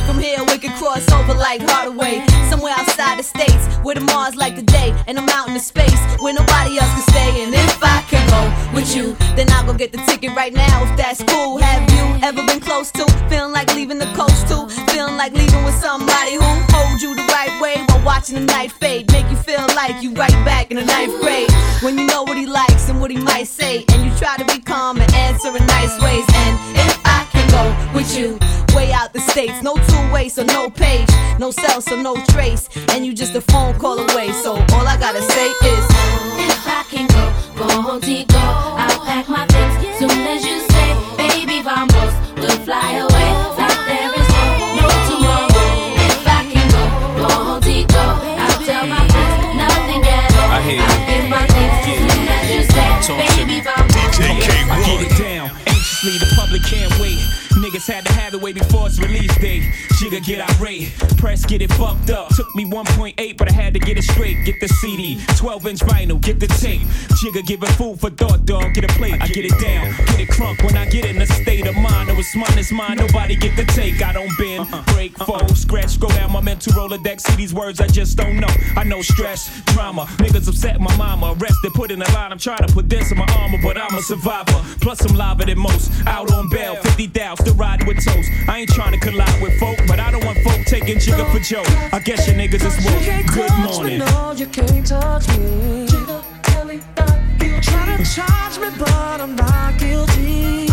From 0.05 0.19
here, 0.19 0.39
we 0.43 0.57
could 0.57 0.73
cross 0.73 1.09
over 1.11 1.33
like 1.33 1.61
Hardaway. 1.61 2.25
Somewhere 2.49 2.73
outside 2.77 3.19
the 3.19 3.23
states, 3.23 3.65
where 3.83 3.95
the 3.95 4.01
Mars 4.01 4.35
like 4.35 4.55
the 4.55 4.61
day, 4.61 4.93
and 5.07 5.17
I'm 5.17 5.29
out 5.29 5.47
in 5.47 5.53
the 5.53 5.59
space 5.59 5.99
where 6.19 6.33
nobody 6.33 6.77
else 6.77 6.91
can 6.91 7.05
stay. 7.13 7.43
And 7.43 7.53
if 7.53 7.83
I 7.83 8.01
can 8.09 8.23
go 8.29 8.41
with 8.75 8.95
you, 8.95 9.15
then 9.35 9.49
I'll 9.51 9.65
go 9.65 9.73
get 9.73 9.91
the 9.91 9.99
ticket 10.05 10.35
right 10.35 10.53
now. 10.53 10.83
If 10.83 10.97
that's 10.97 11.23
cool, 11.23 11.57
have 11.57 11.89
you 11.91 12.25
ever 12.25 12.45
been 12.45 12.59
close 12.59 12.91
to 12.91 13.05
feeling 13.29 13.53
like 13.53 13.73
leaving 13.75 13.97
the 13.97 14.11
coast 14.13 14.47
too? 14.47 14.67
Feeling 14.91 15.17
like 15.17 15.33
leaving 15.33 15.63
with 15.63 15.75
somebody 15.75 16.35
who 16.35 16.49
hold 16.69 17.01
you 17.01 17.15
the 17.15 17.25
right 17.33 17.53
way 17.61 17.83
while 17.87 18.05
watching 18.05 18.35
the 18.35 18.45
night 18.45 18.71
fade, 18.71 19.11
make 19.11 19.29
you 19.29 19.37
feel 19.37 19.65
like 19.75 20.01
you 20.03 20.13
right 20.13 20.37
back 20.45 20.71
in 20.71 20.77
the 20.77 20.85
ninth 20.85 21.19
grade. 21.21 21.51
When 21.81 21.97
you 21.97 22.05
know 22.05 22.23
what 22.23 22.37
he 22.37 22.45
likes 22.45 22.89
and 22.89 23.01
what 23.01 23.11
he 23.11 23.17
might 23.17 23.47
say, 23.47 23.83
and 23.89 24.05
you 24.05 24.11
try 24.17 24.37
to 24.37 24.45
be 24.45 24.59
calm 24.59 25.01
and 25.01 25.13
answer 25.13 25.49
in 25.49 25.65
nice 25.65 25.99
ways. 26.01 26.25
And 26.33 26.77
if 26.77 26.99
I 27.05 27.27
go 27.53 27.63
with 27.93 28.17
you, 28.17 28.39
way 28.75 28.91
out 28.91 29.13
the 29.13 29.19
states, 29.19 29.61
no 29.61 29.73
two 29.89 30.03
way, 30.11 30.27
so 30.27 30.43
no 30.43 30.69
page, 30.69 31.09
no 31.39 31.51
cell, 31.51 31.79
so 31.81 31.95
no 31.95 32.13
trace, 32.33 32.67
and 32.91 33.05
you 33.05 33.13
just 33.13 33.35
a 33.35 33.41
phone 33.41 33.77
call 33.77 33.97
away. 33.99 34.29
So 34.43 34.51
all 34.73 34.85
I 34.93 34.97
gotta 34.97 35.21
say 35.21 35.47
is, 35.73 35.83
If 36.49 36.65
I 36.79 36.83
can 36.89 37.05
go, 37.17 37.25
go, 37.59 37.67
go, 38.37 38.45
I'll 38.83 38.99
pack 39.05 39.29
my 39.29 39.45
things 39.53 39.73
soon 39.99 40.19
as 40.33 40.41
you 40.49 40.57
say, 40.73 40.89
baby, 41.21 41.61
vamos, 41.61 42.13
we'll 42.41 42.59
fly 42.65 42.89
away. 43.05 43.29
Oh, 43.37 43.55
like 43.61 43.77
oh, 43.77 43.89
there 43.89 44.11
is 44.19 44.27
no, 44.33 44.43
oh. 44.65 44.79
no 44.81 44.87
tomorrow. 45.09 45.53
If 46.09 46.25
I 46.25 46.41
can 46.53 46.67
go, 46.75 46.83
go, 47.21 47.29
go, 47.95 48.05
I'll 48.43 48.61
tell 48.65 48.85
my 48.89 49.03
friends 49.13 49.37
nothing 49.61 50.01
at 50.01 50.29
all. 50.41 50.57
I 50.57 50.59
hear 50.65 50.81
you. 50.81 50.89
I'll 50.89 51.05
get 51.05 51.23
my 51.29 51.45
things 51.53 51.75
soon 51.85 52.27
as 52.33 52.45
you 52.49 52.61
say, 52.73 52.89
Talk 52.89 53.05
to 53.05 53.13
baby, 53.21 53.45
me. 53.45 53.61
vamos. 53.61 53.93
I 54.73 54.79
get 54.85 55.01
it 55.05 55.13
down. 55.21 55.49
Anxiously, 55.67 56.17
the 56.17 56.29
public 56.35 56.63
can't 56.63 56.93
wait. 56.99 57.42
Niggas 57.73 57.91
had 57.91 58.05
to 58.05 58.13
have 58.13 58.35
it 58.35 58.39
way 58.39 58.53
before 58.53 58.85
its 58.85 58.99
release 58.99 59.35
date. 59.39 59.63
Jigga 59.97 60.23
get 60.23 60.47
irate, 60.61 60.91
press 61.17 61.43
get 61.43 61.59
it 61.59 61.73
fucked 61.73 62.11
up. 62.11 62.29
Took 62.35 62.53
me 62.53 62.65
1.8, 62.65 63.35
but 63.35 63.49
I 63.49 63.51
had 63.51 63.73
to 63.73 63.79
get 63.79 63.97
it 63.97 64.03
straight. 64.03 64.45
Get 64.45 64.59
the 64.59 64.67
CD, 64.67 65.19
12 65.37 65.65
inch 65.65 65.79
vinyl, 65.79 66.21
get 66.21 66.39
the 66.39 66.45
tape. 66.45 66.81
Jigga 67.17 67.43
give 67.43 67.63
it 67.63 67.69
food 67.69 67.99
for 67.99 68.11
thought, 68.11 68.45
dog. 68.45 68.75
Get 68.75 68.83
a 68.83 68.93
plate, 68.93 69.19
I 69.19 69.25
get 69.25 69.45
it 69.45 69.59
down, 69.59 69.89
get 70.05 70.19
it 70.19 70.27
crunk. 70.27 70.63
When 70.63 70.77
I 70.77 70.85
get 70.85 71.05
in 71.05 71.19
a 71.19 71.25
state 71.25 71.65
of 71.65 71.75
mind, 71.75 72.09
it 72.09 72.15
was 72.15 72.27
mine, 72.35 72.59
it's 72.59 72.71
mine. 72.71 72.97
Nobody 72.97 73.35
get 73.35 73.55
the 73.55 73.65
take. 73.65 74.03
I 74.03 74.13
don't 74.13 74.37
bend, 74.37 74.71
uh-uh. 74.71 74.93
break, 74.93 75.19
uh-uh. 75.19 75.25
fold, 75.25 75.57
scratch, 75.57 75.99
go 75.99 76.09
down 76.09 76.31
my 76.31 76.41
mental 76.41 76.73
Rolodex. 76.73 77.21
See 77.21 77.35
these 77.37 77.55
words 77.55 77.81
I 77.81 77.87
just 77.87 78.17
don't 78.17 78.37
know. 78.37 78.53
I 78.75 78.83
know 78.83 79.01
stress, 79.01 79.49
drama. 79.73 80.05
Niggas 80.21 80.47
upset 80.47 80.79
my 80.79 80.95
mama, 80.95 81.35
arrested, 81.39 81.73
put 81.73 81.89
in 81.89 81.99
a 82.03 82.11
line. 82.11 82.31
I'm 82.31 82.37
trying 82.37 82.67
to 82.67 82.71
put 82.71 82.87
this 82.87 83.11
in 83.11 83.17
my 83.17 83.25
armor, 83.39 83.57
but 83.63 83.79
I'm 83.79 83.95
a 83.97 84.01
survivor. 84.03 84.61
Plus, 84.79 85.03
I'm 85.05 85.15
liver 85.15 85.45
than 85.45 85.57
most. 85.57 85.91
Out 86.05 86.31
on 86.31 86.49
bail, 86.49 86.75
50 86.75 87.07
down, 87.07 87.37
still 87.37 87.62
riding 87.63 87.87
with 87.87 88.03
toast. 88.05 88.29
I 88.47 88.59
ain't 88.59 88.69
trying 88.69 88.93
to 88.93 88.99
collide 88.99 89.41
with 89.41 89.57
folk, 89.59 89.77
but 89.87 89.99
I 89.99 90.11
don't 90.11 90.25
want 90.25 90.37
folk 90.39 90.61
taking 90.65 90.97
Jigga 90.97 91.25
for 91.31 91.39
Joe. 91.39 91.63
I 91.97 91.99
guess 91.99 92.27
your 92.27 92.35
niggas 92.35 92.63
is 92.69 92.75
woke. 92.85 93.03
Good 93.33 93.53
morning. 93.63 93.99
Me, 93.99 94.05
No, 94.05 94.33
you 94.35 94.47
can't 94.47 94.85
touch 94.85 95.27
me. 95.37 95.87
Try 97.61 97.97
to 97.97 98.05
charge 98.15 98.55
me, 98.63 98.69
but 98.79 99.17
I'm 99.23 99.35
not 99.35 99.79
guilty. 99.79 100.67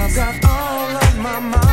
I've 0.00 0.14
got 0.14 0.34
all 0.44 0.96
of 1.04 1.18
my 1.18 1.40
mommy. 1.40 1.67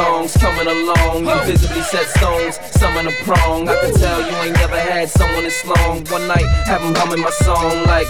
Thongs 0.00 0.36
coming 0.36 0.66
along. 0.66 1.26
You 1.26 1.36
visibly 1.44 1.82
set 1.82 2.06
stones, 2.16 2.58
some 2.80 2.96
in 2.96 3.06
a 3.06 3.14
prong. 3.24 3.68
I 3.68 3.76
can 3.80 3.94
tell 3.94 4.20
you 4.20 4.34
ain't 4.44 4.56
never 4.56 4.78
had 4.78 5.08
someone 5.10 5.44
this 5.44 5.64
long. 5.64 6.04
One 6.16 6.26
night, 6.26 6.48
have 6.70 6.82
'em 6.82 6.94
humming 6.94 7.20
my 7.20 7.34
song 7.46 7.74
like. 7.92 8.08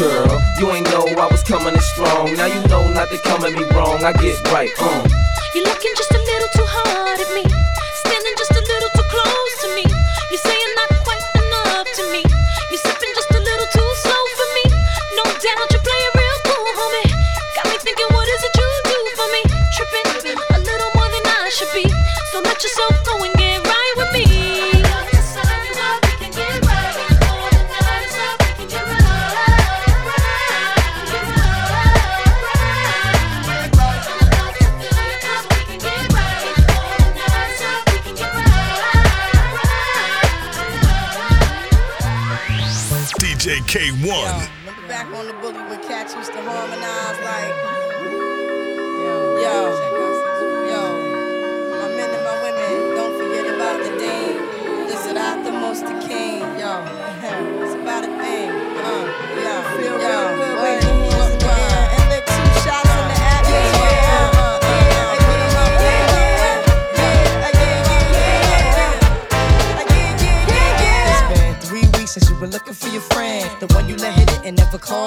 Girl, 0.00 0.32
you 0.58 0.66
ain't 0.74 0.88
know 0.92 1.04
I 1.24 1.26
was 1.34 1.42
coming 1.42 1.74
in 1.74 1.84
strong. 1.94 2.26
Now 2.36 2.46
you 2.46 2.60
know 2.68 2.82
not 2.98 3.08
to 3.10 3.18
come 3.28 3.44
at 3.44 3.52
me 3.58 3.64
wrong. 3.74 3.98
I 4.04 4.12
get 4.12 4.36
right, 4.52 4.72
uh. 4.80 5.02
You're 5.54 5.64
looking 5.64 5.94
just 6.00 6.12
a 6.12 6.20
little 6.30 6.50
too 6.56 6.68
hard 6.76 7.20
at 7.20 7.30
me. 7.34 7.49
I 46.00 46.02
used 46.04 46.32
to 46.32 46.40
harmonize 46.40 47.20
like. 47.20 47.69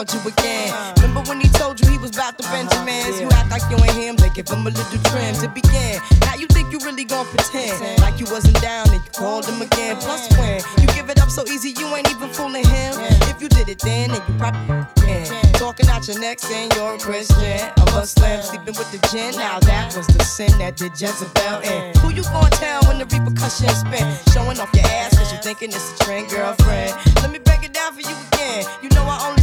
called 0.05 0.23
you 0.23 0.31
again. 0.31 0.93
Remember 0.97 1.21
when 1.29 1.39
he 1.39 1.47
told 1.49 1.79
you 1.79 1.89
he 1.89 1.97
was 1.97 2.11
about 2.11 2.37
to 2.37 2.43
Benjamin? 2.49 3.05
You 3.19 3.29
act 3.31 3.51
like 3.51 3.63
you 3.69 3.77
ain't 3.77 3.95
him, 3.95 4.15
they 4.15 4.29
give 4.29 4.47
him 4.47 4.65
a 4.67 4.69
little 4.69 4.99
trim 5.09 5.35
to 5.35 5.47
begin. 5.47 6.01
Now 6.21 6.35
you 6.35 6.47
think 6.47 6.71
you 6.71 6.79
really 6.79 7.05
gon' 7.05 7.25
pretend 7.27 8.01
like 8.01 8.19
you 8.19 8.25
wasn't 8.27 8.59
down 8.61 8.89
and 8.89 9.03
you 9.03 9.11
called 9.11 9.45
him 9.45 9.61
again. 9.61 9.95
Plus 9.97 10.29
when 10.37 10.61
you 10.81 10.87
give 10.93 11.09
it 11.09 11.21
up 11.21 11.29
so 11.29 11.43
easy, 11.47 11.71
you 11.79 11.87
ain't 11.95 12.09
even 12.09 12.29
fooling 12.29 12.65
him. 12.65 12.93
If 13.31 13.41
you 13.41 13.47
did 13.49 13.69
it 13.69 13.79
then, 13.79 14.09
then 14.11 14.21
you 14.27 14.33
probably 14.37 14.85
can. 15.01 15.25
Talking 15.53 15.87
out 15.87 16.07
your 16.07 16.19
neck 16.19 16.39
saying 16.39 16.71
you're 16.75 16.95
a 16.95 16.99
Christian. 16.99 17.59
A 17.77 17.85
Muslim 17.91 18.41
sleeping 18.41 18.75
with 18.75 18.91
the 18.91 18.99
gin. 19.09 19.35
Now 19.35 19.59
that 19.59 19.95
was 19.95 20.07
the 20.07 20.23
sin 20.23 20.51
that 20.59 20.75
did 20.75 20.99
Jezebel 20.99 21.61
in. 21.61 21.95
Who 21.99 22.09
you 22.09 22.23
gonna 22.23 22.49
tell 22.49 22.83
when 22.87 22.97
the 22.97 23.05
repercussions 23.05 23.79
spin? 23.79 24.03
Showing 24.33 24.59
off 24.59 24.69
your 24.73 24.85
ass 24.85 25.17
cause 25.17 25.31
you 25.31 25.39
thinking 25.39 25.69
it's 25.69 25.93
a 25.93 26.03
trend, 26.03 26.29
girlfriend. 26.29 26.91
Let 27.21 27.31
me 27.31 27.39
break 27.39 27.63
it 27.63 27.73
down 27.73 27.93
for 27.93 28.01
you 28.01 28.15
again. 28.33 28.65
You 28.81 28.89
know 28.89 29.03
I 29.03 29.29
only 29.29 29.42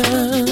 attention. 0.00 0.49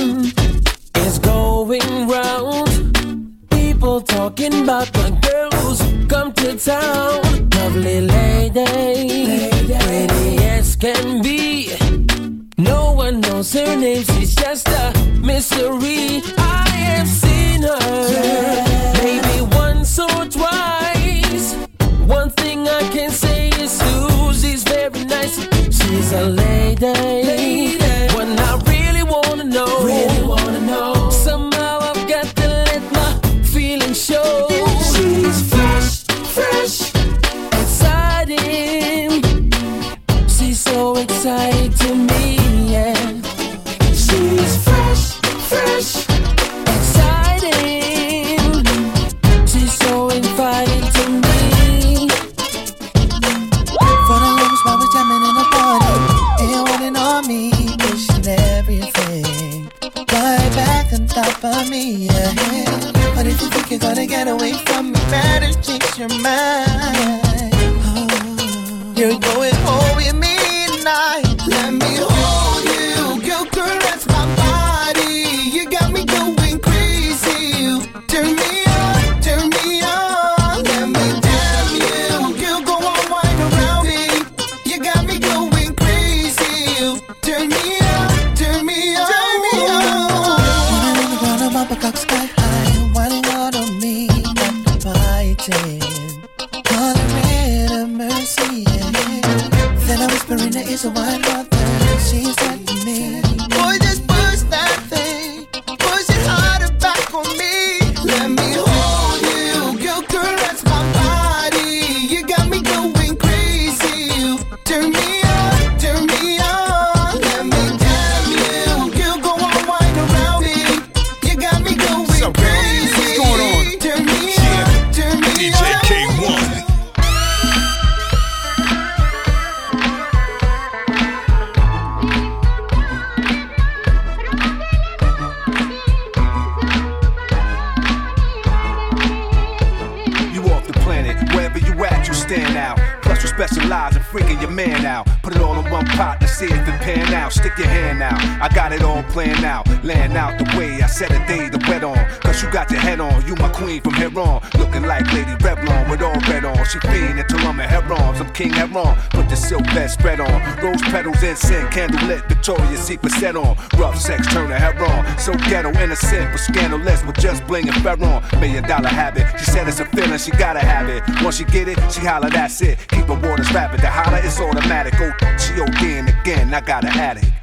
Vincent, 161.29 161.71
candlelit, 161.71 162.27
Victoria's 162.27 162.81
Secret 162.81 163.13
set 163.13 163.37
on. 163.37 163.55
Rough 163.77 163.99
sex, 163.99 164.27
turn 164.33 164.49
her 164.49 164.59
head 164.59 164.81
on. 164.81 165.19
So 165.19 165.35
ghetto, 165.51 165.71
innocent, 165.79 166.33
but 166.33 166.39
scandalous, 166.39 167.05
with 167.05 167.19
just 167.19 167.47
bling 167.47 167.69
and 167.69 167.77
Ferron. 167.83 168.23
Million 168.41 168.67
dollar 168.67 168.89
habit, 168.89 169.27
she 169.39 169.45
said 169.45 169.69
it's 169.69 169.79
a 169.79 169.85
feeling, 169.85 170.19
she 170.19 170.31
gotta 170.31 170.61
have 170.61 170.89
it. 170.89 171.03
Once 171.23 171.37
she 171.37 171.45
get 171.45 171.69
it, 171.69 171.77
she 171.93 172.01
holler, 172.01 172.31
that's 172.31 172.63
it. 172.63 172.79
Keep 172.89 173.09
her 173.09 173.29
waters 173.29 173.53
rapid, 173.53 173.81
the 173.81 173.91
holler 173.91 174.25
is 174.25 174.41
automatic. 174.41 174.95
Oh, 174.99 175.13
she 175.37 175.53
again, 175.61 176.09
again, 176.09 176.55
I 176.55 176.63
got 176.63 176.85
an 176.85 176.99
addict. 176.99 177.38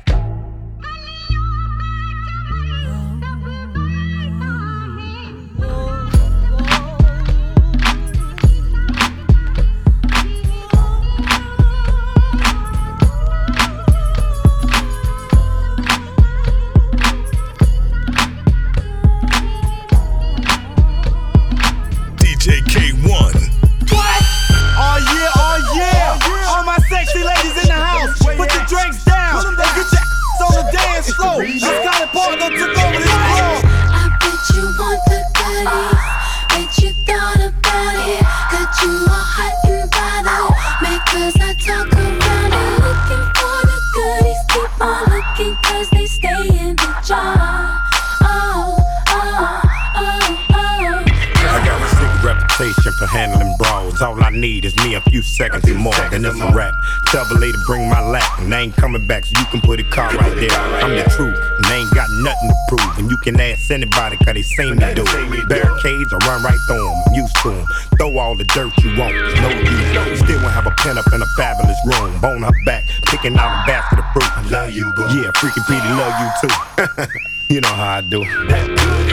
reputation 52.65 52.93
for 52.93 53.05
handling 53.05 53.55
brawls. 53.57 54.01
All 54.01 54.21
I 54.23 54.29
need 54.29 54.65
is 54.65 54.75
me 54.77 54.95
a 54.95 55.01
few 55.01 55.21
seconds 55.21 55.65
and 55.65 55.77
more, 55.77 55.93
then 56.09 56.25
it's 56.25 56.39
a 56.39 56.51
wrap. 56.51 56.73
Tell 57.07 57.25
the 57.25 57.63
bring 57.67 57.89
my 57.89 58.01
lap, 58.01 58.39
and 58.39 58.53
I 58.53 58.61
ain't 58.61 58.75
coming 58.75 59.05
back, 59.05 59.25
so 59.25 59.39
you 59.39 59.45
can 59.47 59.61
put 59.61 59.79
a 59.79 59.83
car 59.83 60.09
right 60.15 60.35
there. 60.35 60.51
I'm 60.81 60.95
the 60.95 61.03
truth, 61.15 61.37
and 61.37 61.65
I 61.65 61.75
ain't 61.75 61.93
got 61.93 62.09
nothing 62.21 62.49
to 62.49 62.55
prove. 62.69 62.97
And 62.97 63.09
you 63.09 63.17
can 63.17 63.39
ask 63.39 63.71
anybody, 63.71 64.17
cause 64.17 64.33
they 64.33 64.41
seen 64.41 64.75
me 64.75 64.93
do 64.93 65.03
it. 65.05 65.49
Barricades, 65.49 66.13
I 66.13 66.17
run 66.27 66.43
right 66.43 66.59
through 66.67 66.85
them, 66.85 67.03
I'm 67.07 67.13
used 67.13 67.35
to 67.43 67.49
them. 67.51 67.67
Throw 67.97 68.17
all 68.17 68.35
the 68.35 68.45
dirt 68.45 68.71
you 68.83 68.97
want, 68.97 69.13
no 69.13 69.49
use. 69.49 70.19
Still 70.19 70.41
won't 70.41 70.53
have 70.53 70.67
a 70.67 70.71
pen 70.77 70.97
up 70.97 71.11
in 71.13 71.21
a 71.21 71.29
fabulous 71.37 71.79
room. 71.85 72.19
Bone 72.21 72.43
her 72.43 72.65
back, 72.65 72.85
picking 73.05 73.37
out 73.37 73.63
a 73.63 73.67
basket 73.67 73.99
of 73.99 74.05
fruit. 74.13 74.37
I 74.37 74.41
love 74.49 74.71
you, 74.71 74.91
boo. 74.95 75.03
Yeah, 75.13 75.31
freaking 75.37 75.65
Petey, 75.67 75.89
love 75.93 76.15
you 76.21 76.29
too. 76.41 77.13
you 77.53 77.61
know 77.61 77.69
how 77.69 77.97
I 77.97 78.01
do. 78.01 78.19
That 78.47 78.67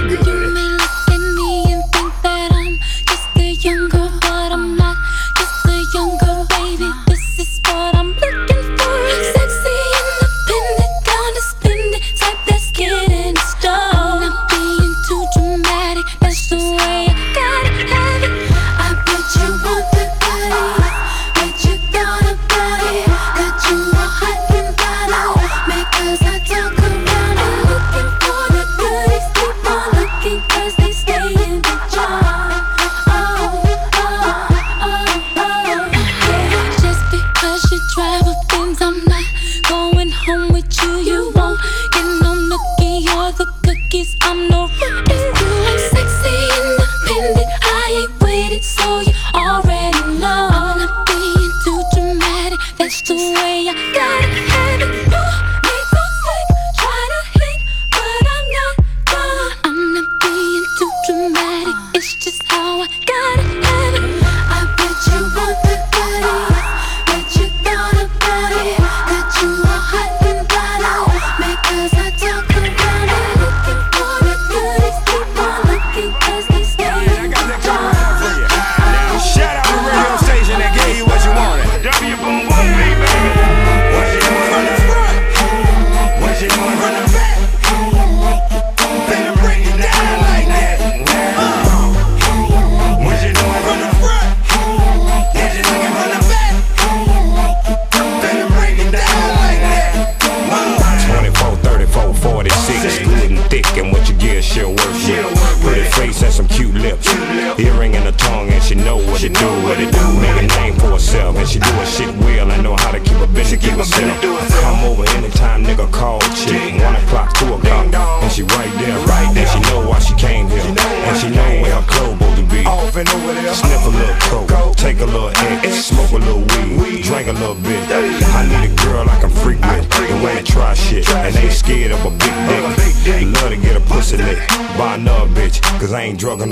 good, 0.09 0.25
good. 0.25 0.82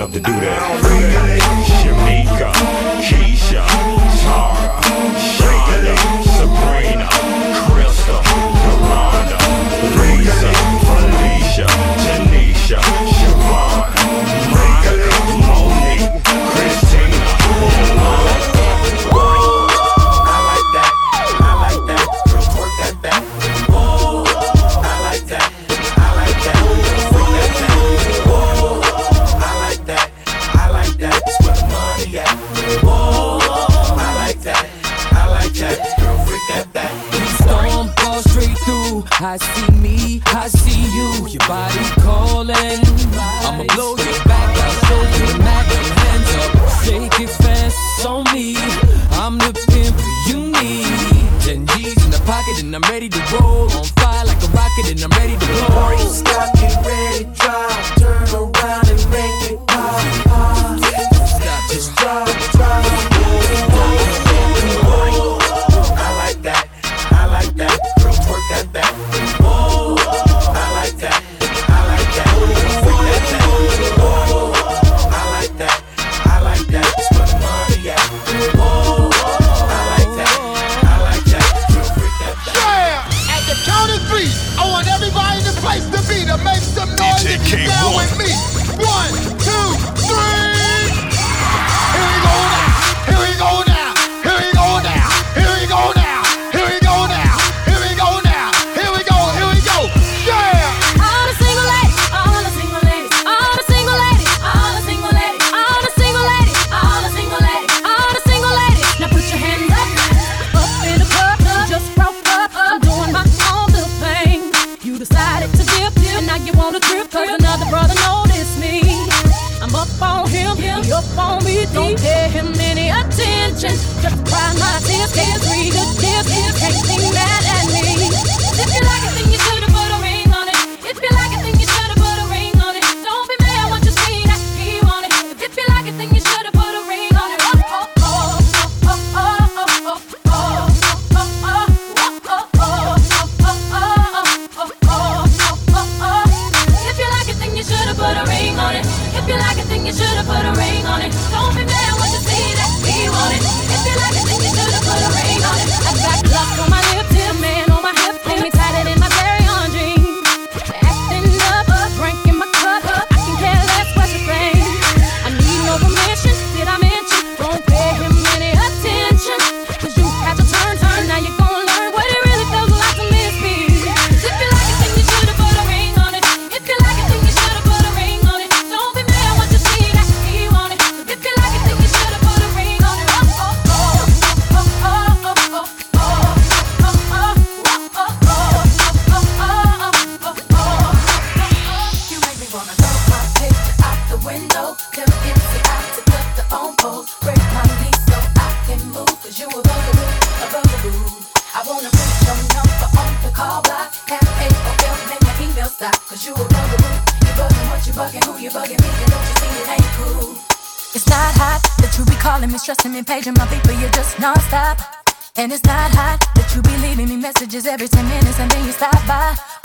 Enough 0.01 0.13
to 0.15 0.21
do 0.21 0.33
that. 0.33 0.60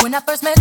When 0.06 0.14
I 0.14 0.20
first 0.20 0.44
met 0.44 0.55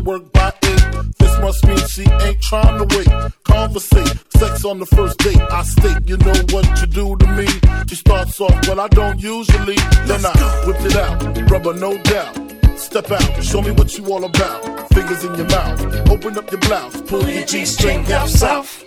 to 0.00 0.10
work 0.10 0.32
by 0.32 0.52
eight. 0.62 0.84
This 1.18 1.38
must 1.40 1.66
mean 1.66 1.86
she 1.88 2.02
ain't 2.02 2.40
trying 2.40 2.78
to 2.78 2.96
wait. 2.96 3.08
Conversate, 3.44 4.18
sex 4.36 4.64
on 4.64 4.78
the 4.78 4.86
first 4.86 5.18
date. 5.18 5.40
I 5.40 5.62
state, 5.62 6.08
you 6.08 6.16
know 6.18 6.34
what 6.50 6.66
you 6.80 6.86
do 6.86 7.16
to 7.16 7.26
me. 7.36 7.46
She 7.88 7.96
starts 7.96 8.40
off, 8.40 8.68
well, 8.68 8.80
I 8.80 8.88
don't 8.88 9.20
usually. 9.20 9.76
Then 10.06 10.24
I 10.24 10.64
whip 10.66 10.80
it 10.80 10.96
out, 10.96 11.50
rubber, 11.50 11.74
no 11.74 11.96
doubt. 12.02 12.36
Step 12.76 13.10
out, 13.10 13.42
show 13.42 13.62
me 13.62 13.70
what 13.72 13.96
you 13.96 14.04
all 14.12 14.24
about. 14.24 14.88
Fingers 14.94 15.24
in 15.24 15.34
your 15.34 15.48
mouth, 15.48 16.10
open 16.10 16.38
up 16.38 16.50
your 16.50 16.60
blouse, 16.60 17.00
pull 17.02 17.28
your 17.28 17.44
G 17.44 17.64
string 17.64 18.04
down 18.04 18.28
south. 18.28 18.84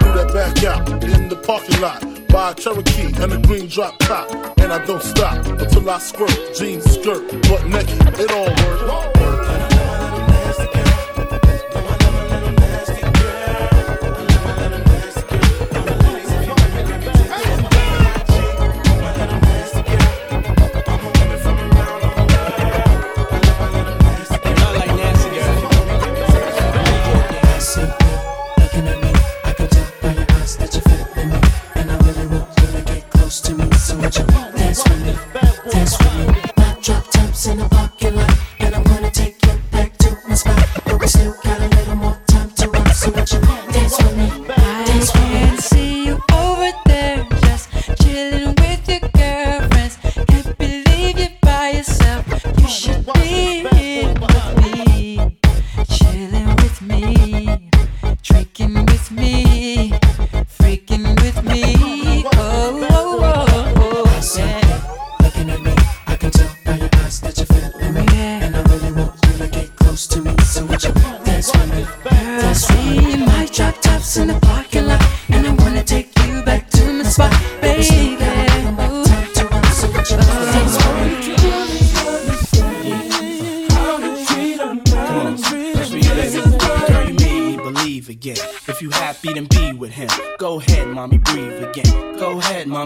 Do 0.00 0.08
that 0.18 0.30
back 0.34 0.64
out 0.64 1.04
in 1.04 1.28
the 1.28 1.36
parking 1.36 1.80
lot. 1.80 2.00
Buy 2.28 2.52
a 2.52 2.54
Cherokee 2.54 3.12
and 3.22 3.32
a 3.32 3.38
green 3.46 3.68
drop 3.68 3.98
top. 3.98 4.58
And 4.58 4.72
I 4.72 4.84
don't 4.86 5.02
stop 5.02 5.44
until 5.46 5.88
I 5.88 5.98
squirt. 5.98 6.54
Jeans, 6.56 6.84
skirt, 6.84 7.30
butt 7.42 7.66
naked, 7.66 8.20
it 8.20 8.30
all 8.32 8.46
works. 8.46 9.71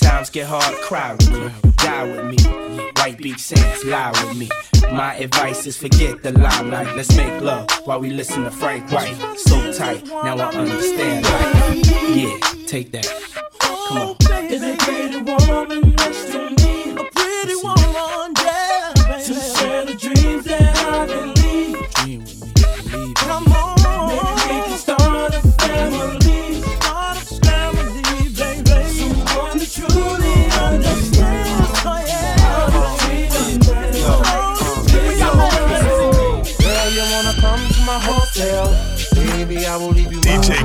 Times 0.00 0.30
get 0.30 0.46
hard, 0.46 0.74
cry 0.82 1.12
with 1.12 1.30
me, 1.32 1.72
die 1.76 2.04
with 2.04 2.24
me. 2.26 2.36
White 2.96 3.18
Beach 3.18 3.40
Sands, 3.40 3.84
lie 3.84 4.10
with 4.10 4.36
me. 4.36 4.48
My 4.92 5.14
advice 5.14 5.66
is 5.66 5.76
forget 5.76 6.22
the 6.22 6.32
limelight. 6.32 6.96
Let's 6.96 7.14
make 7.16 7.40
love 7.40 7.68
while 7.84 8.00
we 8.00 8.10
listen 8.10 8.44
to 8.44 8.50
Frank 8.50 8.90
White. 8.90 9.16
So 9.38 9.72
tight, 9.72 10.06
now 10.06 10.36
I 10.38 10.54
understand. 10.54 11.24
Yeah, 12.16 12.38
take 12.66 12.92
that. 12.92 13.08
Come 13.60 13.98
on. 13.98 14.16
Is 14.50 14.62
next 14.62 16.29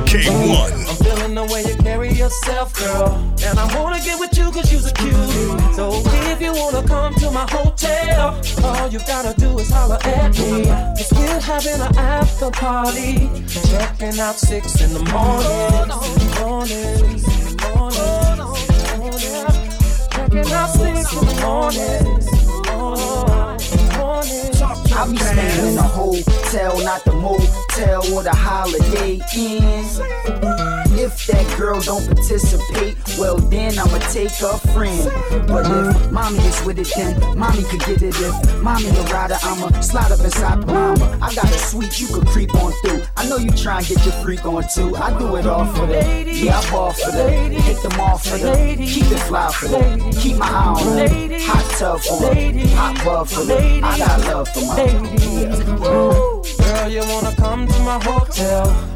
Kay-One. 0.06 0.72
I'm 0.72 0.96
feeling 0.96 1.34
the 1.34 1.44
way 1.52 1.62
you 1.64 1.76
carry 1.82 2.12
yourself, 2.12 2.72
girl. 2.78 3.12
And 3.44 3.58
I 3.58 3.66
wanna 3.78 4.00
get 4.00 4.18
with 4.18 4.36
you 4.38 4.50
cause 4.52 4.72
you're 4.72 4.86
a 4.86 4.92
cutie. 4.94 5.74
So 5.74 6.02
if 6.30 6.40
you 6.40 6.52
wanna 6.52 6.86
come 6.86 7.14
to 7.16 7.30
my 7.30 7.46
hotel, 7.50 8.40
all 8.64 8.88
you 8.88 9.00
gotta 9.00 9.38
do 9.38 9.58
is 9.58 9.70
holler 9.70 9.98
at 10.04 10.38
me. 10.38 10.64
Cause 10.96 11.12
we're 11.12 11.40
having 11.40 11.80
an 11.80 11.96
after 11.98 12.50
party. 12.50 13.28
Checking 13.68 14.18
out 14.20 14.36
six 14.36 14.80
in 14.80 14.94
the. 14.94 15.00
Morning, 15.06 15.88
morning, 16.40 17.20
morning. 17.74 18.06
Checking 20.12 20.52
out 20.52 20.70
six 20.70 21.12
in 21.12 21.26
the 21.26 21.34
morning. 21.42 22.35
I 23.72 25.08
be 25.10 25.16
staying 25.18 25.72
in 25.72 25.78
a 25.78 25.82
hotel, 25.82 26.78
not 26.84 27.04
the 27.04 27.12
motel 27.12 28.02
where 28.14 28.24
the 28.24 28.34
holiday 28.34 29.20
ends. 29.34 30.85
If 30.98 31.26
that 31.26 31.58
girl 31.58 31.80
don't 31.80 32.06
participate, 32.06 32.96
well 33.18 33.36
then 33.36 33.78
I'ma 33.78 33.98
take 34.10 34.32
a 34.40 34.58
friend. 34.72 35.10
But 35.46 35.66
if 35.66 36.10
mommy 36.10 36.38
is 36.38 36.62
with 36.64 36.78
it, 36.78 36.90
then 36.96 37.38
mommy 37.38 37.62
could 37.64 37.80
get 37.80 38.02
it. 38.02 38.14
If 38.18 38.62
mommy 38.62 38.88
a 38.88 39.02
rider, 39.04 39.36
I'ma 39.42 39.80
slide 39.80 40.12
up 40.12 40.20
inside 40.20 40.66
mama. 40.66 41.18
I 41.22 41.34
got 41.34 41.44
a 41.44 41.58
suite 41.58 42.00
you 42.00 42.08
could 42.08 42.26
creep 42.26 42.54
on 42.54 42.72
through. 42.82 43.02
I 43.16 43.28
know 43.28 43.36
you 43.36 43.50
try 43.50 43.78
and 43.78 43.86
get 43.86 44.04
your 44.04 44.14
freak 44.24 44.44
on 44.46 44.64
too. 44.74 44.96
I 44.96 45.16
do 45.18 45.36
it 45.36 45.46
all 45.46 45.66
for 45.66 45.86
that. 45.86 46.26
Yeah, 46.26 46.58
I 46.58 46.70
ball 46.70 46.92
for 46.92 47.10
that. 47.10 47.52
Hit 47.52 47.82
them 47.82 48.00
off 48.00 48.24
for 48.24 48.38
that. 48.38 48.78
Keep 48.78 49.10
it 49.12 49.20
fly 49.20 49.50
for 49.52 49.68
that. 49.68 50.16
Keep 50.20 50.36
my 50.36 50.48
eye 50.48 50.82
on 50.82 50.96
that. 50.96 51.40
Hot 51.42 51.78
tub 51.78 52.00
for 52.00 52.20
that. 52.20 52.56
Hot 52.74 53.04
bub 53.04 53.28
for 53.28 53.44
that. 53.44 53.84
I 53.84 53.98
got 53.98 54.20
love 54.26 54.48
for 54.48 54.64
my 54.66 55.16
yeah. 55.36 55.76
Girl, 56.66 56.88
you 56.88 57.00
wanna 57.00 57.34
come 57.36 57.66
to 57.66 57.78
my 57.80 58.02
hotel? 58.02 58.95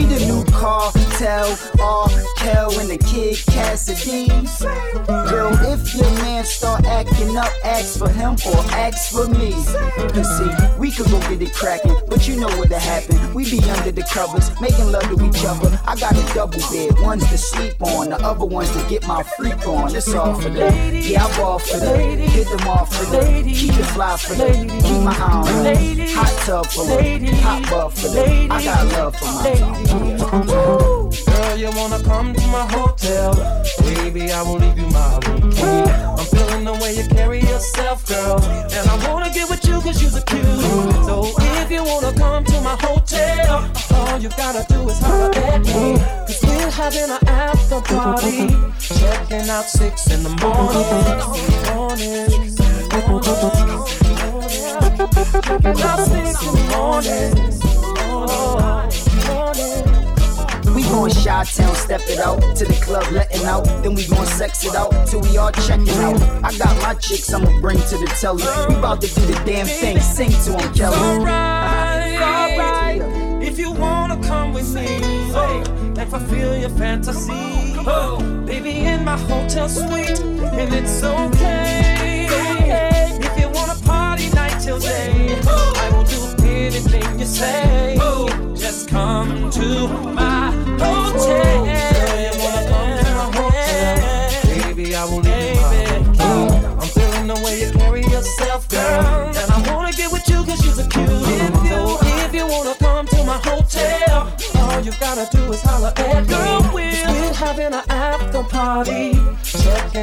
We 0.00 0.06
the 0.06 0.24
new 0.24 0.44
cartel, 0.46 1.58
R. 1.78 2.08
Kel 2.38 2.80
and 2.80 2.88
the 2.88 2.96
kid 2.96 3.36
Cassidy. 3.52 4.28
Girl, 5.28 5.52
if 5.68 5.94
your 5.94 6.10
man 6.22 6.42
start 6.44 6.86
acting 6.86 7.36
up, 7.36 7.52
ask 7.64 7.98
for 7.98 8.08
him 8.08 8.32
or 8.46 8.60
ask 8.72 9.12
for 9.12 9.28
me. 9.28 9.52
Cause 10.14 10.38
see, 10.38 10.78
we 10.78 10.90
could 10.90 11.04
go 11.10 11.20
get 11.28 11.42
it 11.42 11.52
cracking, 11.52 11.94
but 12.08 12.26
you 12.26 12.40
know 12.40 12.48
what'll 12.56 12.78
happen. 12.78 13.34
We 13.34 13.44
be 13.44 13.60
under 13.68 13.92
the 13.92 14.02
covers, 14.02 14.48
making 14.58 14.90
love 14.90 15.02
to 15.02 15.22
each 15.22 15.44
other. 15.44 15.78
I 15.86 15.96
got 15.96 16.16
a 16.16 16.34
double 16.34 16.60
bed, 16.72 16.98
one's 17.00 17.28
to 17.28 17.36
sleep 17.36 17.82
on, 17.82 18.08
the 18.08 18.16
other 18.16 18.46
one's 18.46 18.70
to 18.70 18.88
get 18.88 19.06
my 19.06 19.22
freak 19.22 19.66
on. 19.66 19.94
It's 19.94 20.14
all 20.14 20.34
for 20.40 20.48
that. 20.48 20.94
Yeah, 20.94 21.26
I 21.26 21.36
ball 21.36 21.58
for 21.58 21.76
that. 21.76 22.18
Hit 22.18 22.48
them 22.48 22.68
off 22.68 22.96
for 22.96 23.04
that. 23.16 23.44
Keep 23.44 23.74
it 23.74 23.84
fly 23.92 24.16
for 24.16 24.34
that. 24.34 24.54
Keep 24.54 25.02
my 25.02 25.12
eye. 25.12 26.06
Hot 26.14 26.46
tub 26.46 26.66
for 26.66 26.86
that. 26.86 27.22
Hot 27.42 27.70
buff 27.70 28.00
for 28.00 28.08
that. 28.08 28.50
I 28.50 28.64
got 28.64 28.86
love 28.92 29.16
for 29.16 29.26
my 29.26 29.89
Girl, 29.90 31.56
you 31.56 31.68
wanna 31.74 32.00
come 32.04 32.32
to 32.32 32.46
my 32.46 32.64
hotel? 32.70 33.34
Baby, 33.80 34.30
I 34.30 34.40
will 34.42 34.58
leave 34.58 34.78
you 34.78 34.86
my 34.86 35.18
room 35.26 35.50
key. 35.50 35.66
I'm 35.66 36.26
feeling 36.26 36.64
the 36.64 36.74
way 36.80 36.94
you 36.94 37.08
carry 37.08 37.40
yourself, 37.40 38.06
girl. 38.06 38.40
And 38.40 38.88
I 38.88 39.10
wanna 39.10 39.30
get 39.34 39.50
with 39.50 39.64
you 39.66 39.80
cause 39.80 40.00
you're 40.00 40.16
a 40.16 40.22
cute. 40.22 40.44
So 41.04 41.32
if 41.60 41.70
you 41.72 41.82
wanna 41.82 42.12
come 42.16 42.44
to 42.44 42.60
my 42.60 42.76
hotel, 42.80 43.68
all 43.94 44.18
you 44.20 44.28
gotta 44.28 44.64
do 44.72 44.88
is 44.88 44.98
holler 45.00 45.34
at 45.34 45.60
me. 45.66 45.98
Cause 46.26 46.40
we're 46.44 46.70
having 46.70 47.10
an 47.10 47.28
after 47.28 47.80
party. 47.80 48.46
Checking 48.78 49.50
out 49.50 49.64
six 49.64 50.06
in 50.06 50.22
the 50.22 50.30
morning. 50.38 50.86
Morning. 51.74 52.30
Checking 55.42 55.82
out 55.82 55.98
six 56.06 56.42
in 56.46 56.54
the 56.54 56.62
morning. 56.76 57.99
We 60.74 60.82
gon' 60.84 61.10
Chi 61.10 61.44
Town, 61.44 61.74
step 61.74 62.00
it 62.08 62.18
out 62.18 62.40
to 62.56 62.64
the 62.64 62.78
club, 62.82 63.04
letting 63.12 63.44
out. 63.44 63.64
Then 63.82 63.94
we 63.94 64.06
gon' 64.06 64.26
sex 64.26 64.64
it 64.64 64.74
out 64.74 64.92
till 65.06 65.20
we 65.20 65.36
all 65.36 65.52
checking 65.52 65.88
out. 65.90 66.20
I 66.44 66.56
got 66.58 66.76
my 66.82 66.94
chicks, 66.94 67.32
I'ma 67.32 67.60
bring 67.60 67.78
to 67.78 67.98
the 67.98 68.06
telly. 68.20 68.42
We 68.68 68.80
bout 68.80 69.00
to 69.02 69.08
do 69.08 69.20
the 69.26 69.40
damn 69.44 69.66
thing, 69.66 70.00
sing 70.00 70.30
to 70.44 70.58
'em, 70.58 70.74
Kelly. 70.74 70.96
Alright, 70.96 73.02
if 73.42 73.58
you 73.58 73.72
wanna 73.72 74.16
come 74.26 74.52
with 74.52 74.74
me 74.74 74.86
oh, 75.34 75.62
and 75.98 76.10
fulfill 76.10 76.56
your 76.56 76.70
fantasy, 76.70 77.74
oh, 77.86 78.18
baby, 78.46 78.80
in 78.80 79.04
my 79.04 79.16
hotel 79.16 79.68
suite, 79.68 80.20
and 80.20 80.74
it's 80.74 81.02
okay. 81.02 81.89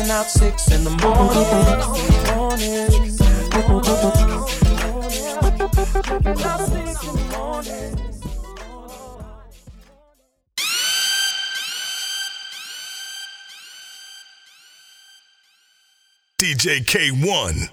Checking 0.08 0.20
out 0.20 0.32
six 0.32 0.72
in 0.72 0.84
the 0.86 0.90
morning. 0.90 1.28
morning. 2.34 2.88
Out 6.46 6.60
six 6.62 7.04
in 7.04 7.14
the 7.14 7.24
morning. 7.36 7.94
DJ 16.40 16.86
Kay-One. 16.88 17.70